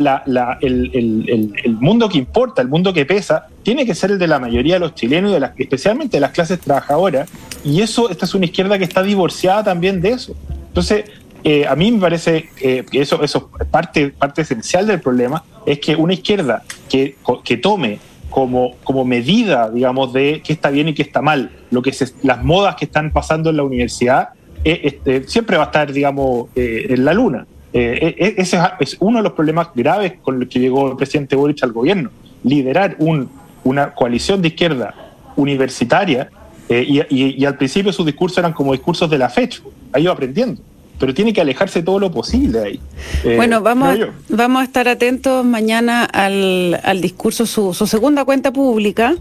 el, 0.61 1.77
mundo 1.81 2.09
que 2.09 2.19
importa, 2.19 2.61
el 2.61 2.69
mundo 2.69 2.93
que 2.93 3.07
pesa, 3.07 3.47
tiene 3.63 3.87
que 3.87 3.95
ser 3.95 4.11
el 4.11 4.19
de 4.19 4.27
la 4.27 4.39
mayoría 4.39 4.75
de 4.75 4.81
los 4.81 4.95
chilenos 4.95 5.31
y 5.31 5.35
de 5.35 5.41
las, 5.41 5.53
especialmente 5.57 6.17
de 6.17 6.21
las 6.21 6.33
clases 6.33 6.61
trabajadoras. 6.61 7.31
Y 7.65 7.81
eso, 7.81 8.11
esta 8.11 8.25
es 8.25 8.35
una 8.35 8.47
izquierda 8.47 8.79
que 8.79 8.85
está 8.85 9.03
divorciada 9.03 9.65
también 9.65 10.01
de 10.01 10.11
eso. 10.11 10.35
Entonces, 10.69 11.05
eh, 11.45 11.67
a 11.67 11.77
mí 11.77 11.93
me 11.93 12.01
parece 12.01 12.49
eh, 12.61 12.85
que 12.91 13.01
eso, 13.01 13.23
eso 13.23 13.51
parte, 13.71 14.09
parte 14.11 14.43
esencial 14.43 14.87
del 14.87 15.01
problema, 15.01 15.45
es 15.65 15.79
que 15.79 15.95
una 15.95 16.15
izquierda 16.15 16.65
que, 16.89 17.17
que 17.45 17.57
tome 17.59 18.01
como, 18.31 18.77
como 18.83 19.05
medida, 19.05 19.71
digamos, 19.71 20.13
de 20.13 20.43
qué 20.45 20.53
está 20.53 20.71
bien 20.71 20.89
y 20.89 20.95
qué 20.95 21.03
está 21.03 21.23
mal, 21.23 21.51
lo 21.71 21.81
que 21.83 21.95
las 22.23 22.45
modas 22.45 22.77
que 22.77 22.87
están 22.87 23.13
pasando 23.13 23.51
en 23.51 23.57
la 23.57 23.63
universidad, 23.63 24.31
este, 24.73 25.27
siempre 25.29 25.57
va 25.57 25.65
a 25.65 25.67
estar, 25.67 25.93
digamos, 25.93 26.49
eh, 26.55 26.87
en 26.91 27.05
la 27.05 27.15
luna. 27.15 27.47
Eh, 27.73 28.35
ese 28.39 28.59
es 28.81 28.97
uno 29.01 29.19
de 29.19 29.25
los 29.25 29.33
problemas 29.33 29.69
graves 29.75 30.15
con 30.23 30.41
los 30.41 30.49
que 30.49 30.59
llegó 30.59 30.91
el 30.91 30.97
presidente 30.97 31.37
Boric 31.37 31.63
al 31.63 31.73
gobierno, 31.73 32.11
liderar 32.43 32.97
un, 32.99 33.29
una 33.65 33.95
coalición 33.95 34.41
de 34.41 34.49
izquierda 34.49 34.95
universitaria 35.37 36.31
y, 36.71 37.03
y, 37.09 37.45
al 37.47 37.57
principio 37.57 37.93
sus 37.93 38.05
discursos 38.05 38.39
eran 38.39 38.53
como 38.53 38.73
discursos 38.73 39.09
de 39.09 39.17
la 39.17 39.29
fecha, 39.31 39.61
ha 39.93 40.01
ido 40.01 40.13
aprendiendo 40.13 40.61
pero 40.99 41.15
tiene 41.15 41.33
que 41.33 41.41
alejarse 41.41 41.83
todo 41.83 41.99
lo 41.99 42.11
posible 42.11 42.61
ahí. 42.61 42.81
Eh, 43.25 43.37
bueno, 43.37 43.61
vamos, 43.61 43.99
vamos 44.29 44.63
a 44.63 44.65
estar 44.65 44.89
atentos 44.89 45.45
mañana 45.45 46.05
al, 46.05 46.81
al 46.83 47.01
discurso, 47.01 47.47
su, 47.47 47.73
su, 47.73 47.87
segunda 47.87 48.25
cuenta 48.25 48.53
pública, 48.53 49.15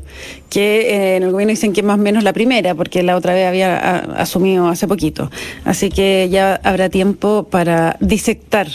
que 0.50 0.82
eh, 0.82 1.16
en 1.18 1.24
el 1.24 1.32
gobierno 1.32 1.52
dicen 1.52 1.74
que 1.74 1.82
es 1.82 1.86
más 1.86 2.00
o 2.00 2.02
menos 2.02 2.24
la 2.24 2.34
primera, 2.34 2.74
porque 2.74 3.04
la 3.04 3.16
otra 3.16 3.34
vez 3.34 3.48
había 3.48 3.98
asumido 3.98 4.68
hace 4.68 4.88
poquito. 4.88 5.30
Así 5.66 5.90
que 5.90 6.28
ya 6.32 6.60
habrá 6.64 6.90
tiempo 6.90 7.48
para 7.50 7.98
disectar 8.00 8.68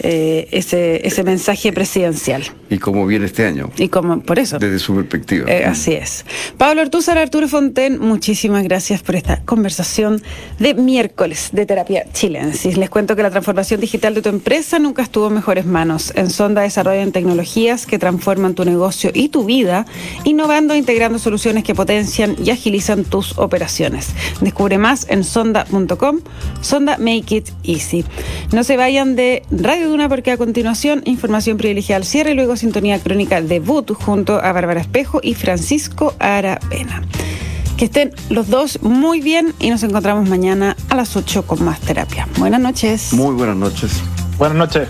eh, 0.00 0.48
ese, 0.52 1.06
ese 1.06 1.24
mensaje 1.24 1.72
presidencial. 1.72 2.44
Y 2.70 2.78
cómo 2.78 3.06
viene 3.06 3.26
este 3.26 3.44
año. 3.44 3.70
Y 3.76 3.88
como, 3.88 4.20
por 4.20 4.38
eso. 4.38 4.58
Desde 4.58 4.78
su 4.78 4.94
perspectiva. 4.94 5.46
así 5.66 5.92
es. 5.92 6.24
Pablo 6.58 6.82
Artúzar, 6.82 7.18
Arturo 7.18 7.48
Fonten, 7.48 7.98
muchísimas 7.98 8.62
gracias 8.62 9.02
por 9.02 9.16
esta 9.16 9.42
conversación 9.42 10.22
de 10.58 10.74
miércoles 10.74 11.50
de 11.52 11.66
Terapia 11.66 12.04
Chile. 12.12 12.35
Les 12.76 12.90
cuento 12.90 13.16
que 13.16 13.22
la 13.22 13.30
transformación 13.30 13.80
digital 13.80 14.14
de 14.14 14.22
tu 14.22 14.28
empresa 14.28 14.78
nunca 14.78 15.02
estuvo 15.02 15.28
en 15.28 15.34
mejores 15.34 15.66
manos. 15.66 16.12
En 16.16 16.30
Sonda 16.30 16.62
desarrollan 16.62 17.12
tecnologías 17.12 17.86
que 17.86 17.98
transforman 17.98 18.54
tu 18.54 18.64
negocio 18.64 19.10
y 19.14 19.28
tu 19.28 19.44
vida, 19.44 19.86
innovando 20.24 20.74
e 20.74 20.78
integrando 20.78 21.18
soluciones 21.18 21.64
que 21.64 21.74
potencian 21.74 22.36
y 22.42 22.50
agilizan 22.50 23.04
tus 23.04 23.38
operaciones. 23.38 24.10
Descubre 24.40 24.78
más 24.78 25.06
en 25.08 25.24
sonda.com. 25.24 26.20
Sonda 26.60 26.98
Make 26.98 27.36
It 27.36 27.48
Easy. 27.64 28.04
No 28.52 28.64
se 28.64 28.76
vayan 28.76 29.16
de 29.16 29.42
Radio 29.50 29.88
Duna 29.88 30.08
porque 30.08 30.30
a 30.30 30.36
continuación 30.36 31.02
información 31.04 31.56
privilegiada 31.56 31.98
al 31.98 32.04
cierre 32.04 32.32
y 32.32 32.34
luego 32.34 32.56
sintonía 32.56 32.98
crónica 32.98 33.40
debut 33.40 33.92
junto 33.92 34.34
a 34.42 34.52
Bárbara 34.52 34.80
Espejo 34.80 35.20
y 35.22 35.34
Francisco 35.34 36.14
Aravena. 36.18 37.02
Que 37.76 37.86
estén 37.86 38.12
los 38.30 38.48
dos 38.48 38.80
muy 38.82 39.20
bien 39.20 39.54
y 39.58 39.70
nos 39.70 39.82
encontramos 39.82 40.28
mañana 40.28 40.76
a 40.88 40.96
las 40.96 41.16
8 41.16 41.46
con 41.46 41.62
más 41.62 41.80
terapia. 41.80 42.26
Buenas 42.38 42.60
noches. 42.60 43.12
Muy 43.12 43.34
buenas 43.34 43.56
noches. 43.56 44.02
Buenas 44.38 44.56
noches. 44.56 44.88